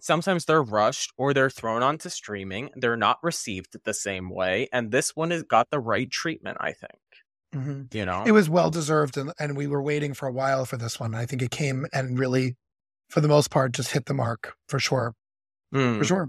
sometimes 0.00 0.44
they're 0.44 0.62
rushed 0.62 1.12
or 1.16 1.32
they're 1.34 1.50
thrown 1.50 1.82
onto 1.82 2.08
streaming 2.08 2.70
they're 2.76 2.96
not 2.96 3.18
received 3.22 3.76
the 3.84 3.94
same 3.94 4.30
way 4.30 4.68
and 4.72 4.90
this 4.92 5.16
one 5.16 5.30
has 5.30 5.42
got 5.42 5.70
the 5.70 5.80
right 5.80 6.10
treatment 6.10 6.56
i 6.60 6.72
think 6.72 7.00
Mhm. 7.54 7.94
you 7.94 8.04
know 8.04 8.24
It 8.26 8.32
was 8.32 8.50
well 8.50 8.70
deserved, 8.70 9.16
and, 9.16 9.32
and 9.38 9.56
we 9.56 9.66
were 9.66 9.82
waiting 9.82 10.12
for 10.12 10.28
a 10.28 10.32
while 10.32 10.66
for 10.66 10.76
this 10.76 11.00
one. 11.00 11.14
I 11.14 11.24
think 11.24 11.40
it 11.40 11.50
came 11.50 11.86
and 11.94 12.18
really, 12.18 12.56
for 13.10 13.20
the 13.22 13.28
most 13.28 13.50
part, 13.50 13.72
just 13.72 13.92
hit 13.92 14.06
the 14.06 14.14
mark 14.14 14.54
for 14.68 14.78
sure. 14.80 15.14
Mm. 15.74 15.98
For 15.98 16.04
sure. 16.04 16.28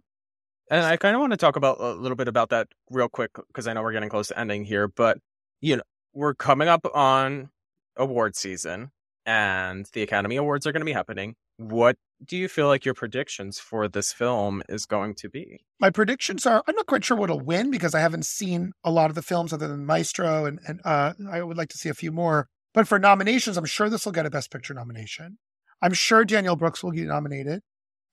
And 0.70 0.86
i 0.86 0.98
kind 0.98 1.16
of 1.16 1.22
want 1.22 1.32
to 1.32 1.38
talk 1.38 1.56
about 1.56 1.80
a 1.80 1.94
little 1.94 2.16
bit 2.16 2.28
about 2.28 2.50
that 2.50 2.68
real 2.90 3.10
quick 3.10 3.32
because 3.48 3.68
i 3.68 3.74
know 3.74 3.82
we're 3.82 3.94
getting 3.94 4.10
close 4.10 4.28
to 4.30 4.40
ending 4.40 4.66
here 4.66 4.88
but 4.88 5.18
you 5.62 5.78
know 5.78 5.84
we're 6.14 6.34
coming 6.34 6.68
up 6.68 6.86
on 6.94 7.50
award 7.98 8.36
season 8.36 8.92
and 9.26 9.88
the 9.94 10.02
academy 10.02 10.36
awards 10.36 10.66
are 10.66 10.72
going 10.72 10.82
to 10.82 10.86
be 10.86 10.94
happening 10.94 11.36
what 11.58 11.98
do 12.26 12.38
you 12.38 12.48
feel 12.48 12.68
like 12.68 12.86
your 12.86 12.94
predictions 12.94 13.60
for 13.60 13.88
this 13.88 14.12
film 14.12 14.62
is 14.70 14.86
going 14.86 15.16
to 15.16 15.30
be 15.30 15.60
My 15.80 15.90
predictions 15.90 16.46
are 16.46 16.64
I'm 16.68 16.76
not 16.76 16.86
quite 16.86 17.06
sure 17.06 17.18
what'll 17.18 17.40
win 17.40 17.72
because 17.72 17.96
I 17.96 18.00
haven't 18.00 18.26
seen 18.26 18.72
a 18.84 18.92
lot 18.92 19.10
of 19.10 19.16
the 19.16 19.22
films 19.22 19.54
other 19.54 19.68
than 19.68 19.86
Maestro, 19.86 20.46
and, 20.46 20.60
and 20.68 20.82
uh, 20.84 21.14
I 21.30 21.42
would 21.42 21.58
like 21.58 21.70
to 21.70 21.78
see 21.78 21.90
a 21.90 21.94
few 21.94 22.12
more. 22.12 22.48
But 22.74 22.88
for 22.88 23.00
nominations, 23.00 23.58
I'm 23.58 23.66
sure 23.66 23.90
this 23.90 24.06
will 24.06 24.12
get 24.12 24.26
a 24.26 24.30
Best 24.30 24.52
Picture 24.52 24.74
nomination. 24.74 25.38
I'm 25.82 25.94
sure 25.94 26.26
Danielle 26.26 26.56
Brooks 26.56 26.84
will 26.84 26.92
get 26.92 27.08
nominated. 27.08 27.62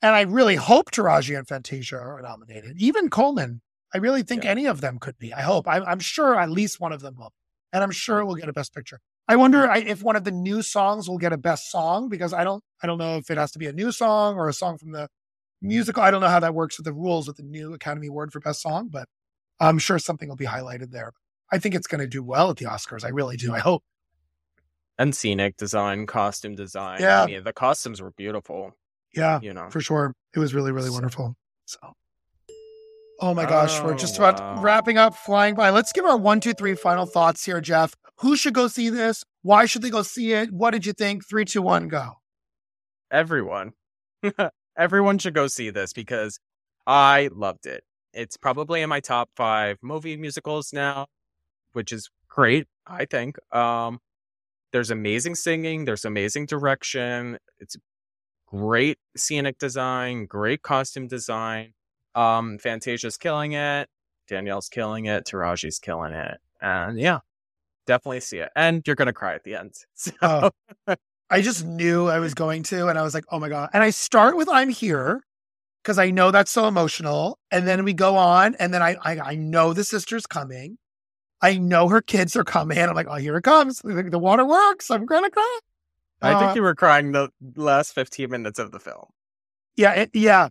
And 0.02 0.14
I 0.14 0.22
really 0.22 0.56
hope 0.56 0.90
Taraji 0.90 1.36
and 1.36 1.48
Fantasia 1.48 1.96
are 1.96 2.20
nominated. 2.22 2.76
Even 2.78 3.08
Colman. 3.10 3.62
I 3.94 3.98
really 3.98 4.22
think 4.22 4.44
Yeah. 4.44 4.50
any 4.50 4.66
of 4.66 4.80
them 4.80 4.98
could 4.98 5.18
be. 5.18 5.32
I 5.32 5.40
hope. 5.42 5.66
I'm, 5.66 5.82
I'm 5.84 5.98
sure 6.00 6.38
at 6.38 6.50
least 6.50 6.80
one 6.80 6.92
of 6.92 7.00
them 7.00 7.16
will. 7.16 7.32
And 7.72 7.82
I'm 7.82 7.90
sure 7.90 8.18
it 8.20 8.26
will 8.26 8.34
get 8.34 8.48
a 8.48 8.52
Best 8.52 8.74
Picture. 8.74 9.00
I 9.28 9.36
wonder 9.36 9.68
I- 9.68 9.78
if 9.78 10.02
one 10.02 10.16
of 10.16 10.24
the 10.24 10.30
new 10.30 10.62
songs 10.62 11.08
will 11.08 11.18
get 11.18 11.32
a 11.32 11.38
Best 11.38 11.70
Song 11.70 12.08
because 12.08 12.32
I 12.32 12.44
don't 12.44 12.62
I 12.82 12.86
don't 12.86 12.98
know 12.98 13.16
if 13.16 13.30
it 13.30 13.38
has 13.38 13.50
to 13.52 13.58
be 13.58 13.66
a 13.66 13.72
new 13.72 13.90
song 13.90 14.36
or 14.36 14.48
a 14.48 14.52
song 14.52 14.76
from 14.78 14.92
the 14.92 15.08
musical. 15.62 16.02
I 16.02 16.10
don't 16.10 16.20
know 16.20 16.28
how 16.28 16.40
that 16.40 16.54
works 16.54 16.78
with 16.78 16.84
the 16.84 16.92
rules 16.92 17.26
with 17.26 17.38
the 17.38 17.42
new 17.42 17.72
Academy 17.72 18.06
Award 18.08 18.32
for 18.32 18.40
Best 18.40 18.60
Song, 18.62 18.88
but 18.90 19.08
I'm 19.58 19.78
sure 19.78 19.98
something 19.98 20.28
will 20.28 20.36
be 20.36 20.46
highlighted 20.46 20.90
there. 20.90 21.12
I 21.50 21.58
think 21.58 21.74
it's 21.74 21.86
going 21.86 22.00
to 22.02 22.06
do 22.06 22.22
well 22.22 22.50
at 22.50 22.58
the 22.58 22.66
Oscars. 22.66 23.04
I 23.04 23.08
really 23.08 23.36
do. 23.36 23.54
I 23.54 23.60
hope. 23.60 23.82
and 24.98 25.14
scenic 25.14 25.56
design 25.56 26.06
costume 26.06 26.54
design 26.54 27.00
Yeah. 27.00 27.22
I 27.22 27.26
mean, 27.26 27.44
the 27.44 27.52
costumes 27.52 28.00
were 28.00 28.12
beautiful 28.12 28.72
Yeah, 29.16 29.40
you 29.42 29.54
know 29.54 29.70
for 29.70 29.80
sure. 29.80 30.12
It 30.34 30.38
was 30.38 30.54
really, 30.54 30.72
really 30.72 30.88
So- 30.88 30.92
wonderful. 30.94 31.34
So, 31.66 31.78
oh 33.20 33.34
my 33.34 33.46
gosh, 33.46 33.80
we're 33.82 33.94
Oh, 33.94 33.96
just 33.96 34.18
about 34.18 34.38
wow. 34.38 34.60
wrapping 34.62 34.98
up, 34.98 35.14
flying 35.16 35.54
by. 35.54 35.70
Let's 35.70 35.92
give 35.92 36.04
our 36.04 36.16
one, 36.16 36.40
two, 36.40 36.52
three 36.52 36.74
final 36.74 37.06
thoughts 37.06 37.44
here, 37.44 37.60
Jeff. 37.60 37.94
Who 38.20 38.36
should 38.36 38.54
go 38.54 38.68
see 38.68 38.88
this? 38.90 39.24
Why 39.42 39.66
should 39.66 39.82
they 39.82 39.90
go 39.90 40.02
see 40.02 40.32
it? 40.32 40.52
What 40.52 40.70
did 40.72 40.86
you 40.86 40.92
think? 40.92 41.26
Three, 41.28 41.44
two, 41.44 41.62
one, 41.62 41.88
go. 41.88 42.14
everyone 43.10 43.72
everyone 44.76 45.16
should 45.18 45.32
go 45.34 45.46
see 45.46 45.70
this 45.70 45.92
because 45.92 46.40
i 46.88 47.28
loved 47.32 47.66
it 47.66 47.84
it's 48.12 48.36
probably 48.36 48.82
in 48.82 48.88
my 48.88 48.98
top 48.98 49.30
five 49.36 49.78
movie 49.80 50.16
musicals 50.16 50.72
now 50.72 51.06
which 51.72 51.92
is 51.92 52.10
great 52.28 52.66
i 52.84 53.04
think 53.04 53.36
um 53.54 54.00
there's 54.72 54.90
amazing 54.90 55.36
singing 55.36 55.84
there's 55.84 56.04
amazing 56.04 56.46
direction 56.46 57.38
it's 57.60 57.76
great 58.46 58.98
scenic 59.16 59.58
design 59.58 60.26
great 60.26 60.62
costume 60.62 61.08
design 61.08 61.72
um 62.14 62.58
fantasia's 62.58 63.16
killing 63.16 63.52
it 63.52 63.88
danielle's 64.28 64.68
killing 64.68 65.06
it 65.06 65.24
taraji's 65.24 65.78
killing 65.78 66.12
it 66.12 66.38
and 66.60 66.98
yeah 66.98 67.18
definitely 67.86 68.20
see 68.20 68.38
it 68.38 68.50
and 68.56 68.82
you're 68.86 68.96
gonna 68.96 69.12
cry 69.12 69.34
at 69.34 69.44
the 69.44 69.54
end 69.54 69.74
so 69.94 70.12
Oh, 70.22 70.50
I 71.28 71.40
just 71.40 71.64
knew 71.66 72.06
I 72.06 72.20
was 72.20 72.34
going 72.34 72.62
to, 72.64 72.86
and 72.86 72.98
I 72.98 73.02
was 73.02 73.14
like, 73.14 73.24
oh 73.30 73.40
my 73.40 73.48
God. 73.48 73.70
And 73.72 73.82
I 73.82 73.90
start 73.90 74.36
with 74.36 74.48
I'm 74.48 74.68
here 74.68 75.24
because 75.82 75.98
I 75.98 76.10
know 76.10 76.30
that's 76.30 76.52
so 76.52 76.68
emotional. 76.68 77.38
And 77.50 77.66
then 77.66 77.84
we 77.84 77.94
go 77.94 78.16
on, 78.16 78.54
and 78.56 78.72
then 78.72 78.82
I, 78.82 78.96
I 79.02 79.18
I 79.18 79.34
know 79.34 79.72
the 79.72 79.84
sister's 79.84 80.26
coming. 80.26 80.78
I 81.42 81.58
know 81.58 81.88
her 81.88 82.00
kids 82.00 82.36
are 82.36 82.44
coming. 82.44 82.78
I'm 82.78 82.94
like, 82.94 83.08
oh, 83.10 83.16
here 83.16 83.36
it 83.36 83.42
comes. 83.42 83.80
The, 83.80 84.04
the 84.04 84.18
water 84.18 84.44
works. 84.44 84.90
I'm 84.90 85.04
gonna 85.06 85.30
cry. 85.30 85.58
I 86.22 86.32
Uh, 86.32 86.40
think 86.40 86.56
you 86.56 86.62
were 86.62 86.74
crying 86.74 87.12
the 87.12 87.30
last 87.56 87.92
15 87.94 88.30
minutes 88.30 88.58
of 88.58 88.72
the 88.72 88.80
film. 88.80 89.06
Yeah, 89.76 89.92
it, 89.92 90.10
yeah. 90.14 90.48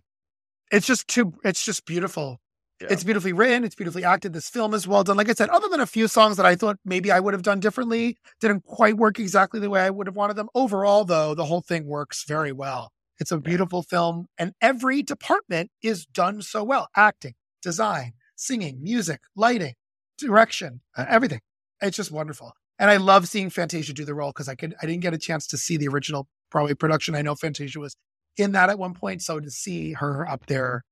It's 0.70 0.86
just 0.86 1.08
too. 1.08 1.34
It's 1.44 1.64
just 1.64 1.84
beautiful. 1.84 2.40
Yeah. 2.80 2.88
It's 2.90 3.04
beautifully 3.04 3.32
written. 3.32 3.64
It's 3.64 3.74
beautifully 3.74 4.04
acted. 4.04 4.32
This 4.32 4.48
film 4.50 4.74
is 4.74 4.86
well 4.86 5.02
done. 5.02 5.16
Like 5.16 5.30
I 5.30 5.32
said, 5.32 5.48
other 5.48 5.68
than 5.68 5.80
a 5.80 5.86
few 5.86 6.08
songs 6.08 6.36
that 6.36 6.44
I 6.46 6.54
thought 6.56 6.76
maybe 6.84 7.10
I 7.10 7.20
would 7.20 7.32
have 7.34 7.42
done 7.42 7.58
differently, 7.58 8.18
didn't 8.40 8.64
quite 8.64 8.96
work 8.96 9.18
exactly 9.18 9.60
the 9.60 9.70
way 9.70 9.80
I 9.80 9.90
would 9.90 10.06
have 10.06 10.16
wanted 10.16 10.36
them. 10.36 10.48
Overall, 10.54 11.04
though, 11.04 11.34
the 11.34 11.46
whole 11.46 11.62
thing 11.62 11.86
works 11.86 12.24
very 12.24 12.52
well. 12.52 12.92
It's 13.18 13.32
a 13.32 13.38
beautiful 13.38 13.82
film, 13.82 14.26
and 14.36 14.52
every 14.60 15.02
department 15.02 15.70
is 15.82 16.04
done 16.04 16.42
so 16.42 16.62
well: 16.62 16.88
acting, 16.94 17.34
design, 17.62 18.12
singing, 18.36 18.82
music, 18.82 19.20
lighting, 19.34 19.74
direction, 20.18 20.82
uh, 20.96 21.06
everything. 21.08 21.40
It's 21.80 21.96
just 21.96 22.10
wonderful. 22.12 22.52
And 22.78 22.90
I 22.90 22.96
love 22.98 23.26
seeing 23.28 23.48
Fantasia 23.50 23.92
do 23.92 24.04
the 24.04 24.14
role 24.14 24.30
because 24.30 24.48
I 24.48 24.54
could 24.54 24.74
I 24.82 24.86
didn't 24.86 25.00
get 25.02 25.14
a 25.14 25.18
chance 25.18 25.46
to 25.48 25.58
see 25.58 25.76
the 25.76 25.88
original 25.88 26.28
Broadway 26.50 26.74
production. 26.74 27.14
I 27.14 27.22
know 27.22 27.34
Fantasia 27.34 27.80
was 27.80 27.96
in 28.36 28.52
that 28.52 28.68
at 28.70 28.78
one 28.78 28.92
point, 28.94 29.22
so 29.22 29.40
to 29.40 29.50
see 29.50 29.92
her 29.94 30.28
up 30.28 30.46
there 30.46 30.84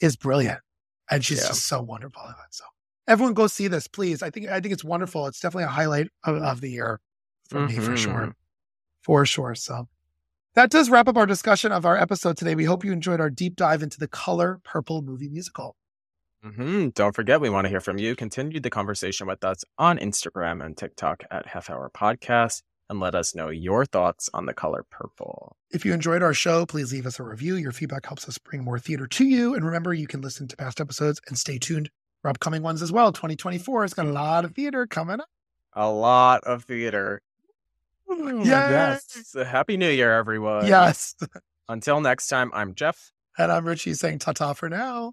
is 0.00 0.16
brilliant, 0.16 0.60
and 1.10 1.24
she's 1.24 1.40
Yeah. 1.40 1.48
just 1.48 1.66
so 1.66 1.82
wonderful. 1.82 2.22
So 2.50 2.64
everyone 3.08 3.34
go 3.34 3.46
see 3.48 3.66
this, 3.68 3.88
please. 3.88 4.22
I 4.22 4.30
think 4.30 4.48
I 4.48 4.60
think 4.60 4.72
it's 4.72 4.84
wonderful. 4.84 5.26
It's 5.26 5.40
definitely 5.40 5.64
a 5.64 5.68
highlight 5.68 6.08
of, 6.24 6.36
of 6.36 6.60
the 6.60 6.70
year 6.70 7.00
for 7.48 7.66
me 7.66 7.74
for 7.76 7.96
sure, 7.96 8.12
Mhm. 8.28 8.32
for 9.02 9.26
sure. 9.26 9.54
So 9.56 9.88
that 10.54 10.70
does 10.70 10.90
wrap 10.90 11.08
up 11.08 11.16
our 11.16 11.26
discussion 11.26 11.72
of 11.72 11.84
our 11.84 11.96
episode 11.96 12.36
today. 12.36 12.54
We 12.54 12.64
hope 12.66 12.84
you 12.84 12.92
enjoyed 12.92 13.20
our 13.20 13.30
deep 13.30 13.56
dive 13.56 13.82
into 13.82 13.98
the 13.98 14.06
Color 14.08 14.60
Purple 14.64 15.02
movie 15.02 15.28
musical. 15.28 15.76
Hmm 16.42 16.88
Don't 16.88 17.14
forget, 17.14 17.40
we 17.40 17.50
want 17.50 17.66
to 17.66 17.68
hear 17.68 17.80
from 17.80 17.98
you. 17.98 18.16
Continue 18.16 18.60
the 18.60 18.70
conversation 18.70 19.26
with 19.26 19.44
us 19.44 19.64
on 19.78 19.98
Instagram 19.98 20.64
and 20.64 20.76
TikTok 20.76 21.24
at 21.30 21.46
Half 21.46 21.70
Hour 21.70 21.90
Podcast 21.94 22.62
and 22.90 23.00
let 23.00 23.14
us 23.14 23.34
know 23.34 23.48
your 23.48 23.86
thoughts 23.86 24.28
on 24.34 24.46
the 24.46 24.52
color 24.52 24.84
purple. 24.90 25.56
If 25.70 25.84
you 25.84 25.92
enjoyed 25.92 26.22
our 26.22 26.34
show, 26.34 26.66
please 26.66 26.92
leave 26.92 27.06
us 27.06 27.18
a 27.18 27.22
review. 27.22 27.54
Your 27.54 27.72
feedback 27.72 28.06
helps 28.06 28.28
us 28.28 28.38
bring 28.38 28.64
more 28.64 28.78
theater 28.78 29.06
to 29.06 29.24
you. 29.24 29.54
And 29.54 29.64
remember, 29.64 29.94
you 29.94 30.06
can 30.06 30.20
listen 30.20 30.48
to 30.48 30.56
past 30.56 30.80
episodes 30.80 31.20
and 31.28 31.38
stay 31.38 31.58
tuned 31.58 31.90
for 32.20 32.28
upcoming 32.28 32.62
ones 32.62 32.82
as 32.82 32.92
well. 32.92 33.12
2024 33.12 33.82
has 33.82 33.94
got 33.94 34.06
a 34.06 34.12
lot 34.12 34.44
of 34.44 34.54
theater 34.54 34.86
coming 34.86 35.20
up. 35.20 35.28
A 35.74 35.90
lot 35.90 36.44
of 36.44 36.64
theater. 36.64 37.22
Yes. 38.08 39.34
Happy 39.34 39.76
New 39.76 39.88
Year, 39.88 40.12
everyone. 40.12 40.66
Yes. 40.66 41.14
Until 41.68 42.00
next 42.00 42.26
time, 42.26 42.50
I'm 42.52 42.74
Jeff. 42.74 43.12
And 43.38 43.50
I'm 43.50 43.66
Richie 43.66 43.94
saying 43.94 44.18
ta 44.18 44.32
ta 44.32 44.52
for 44.52 44.68
now. 44.68 45.12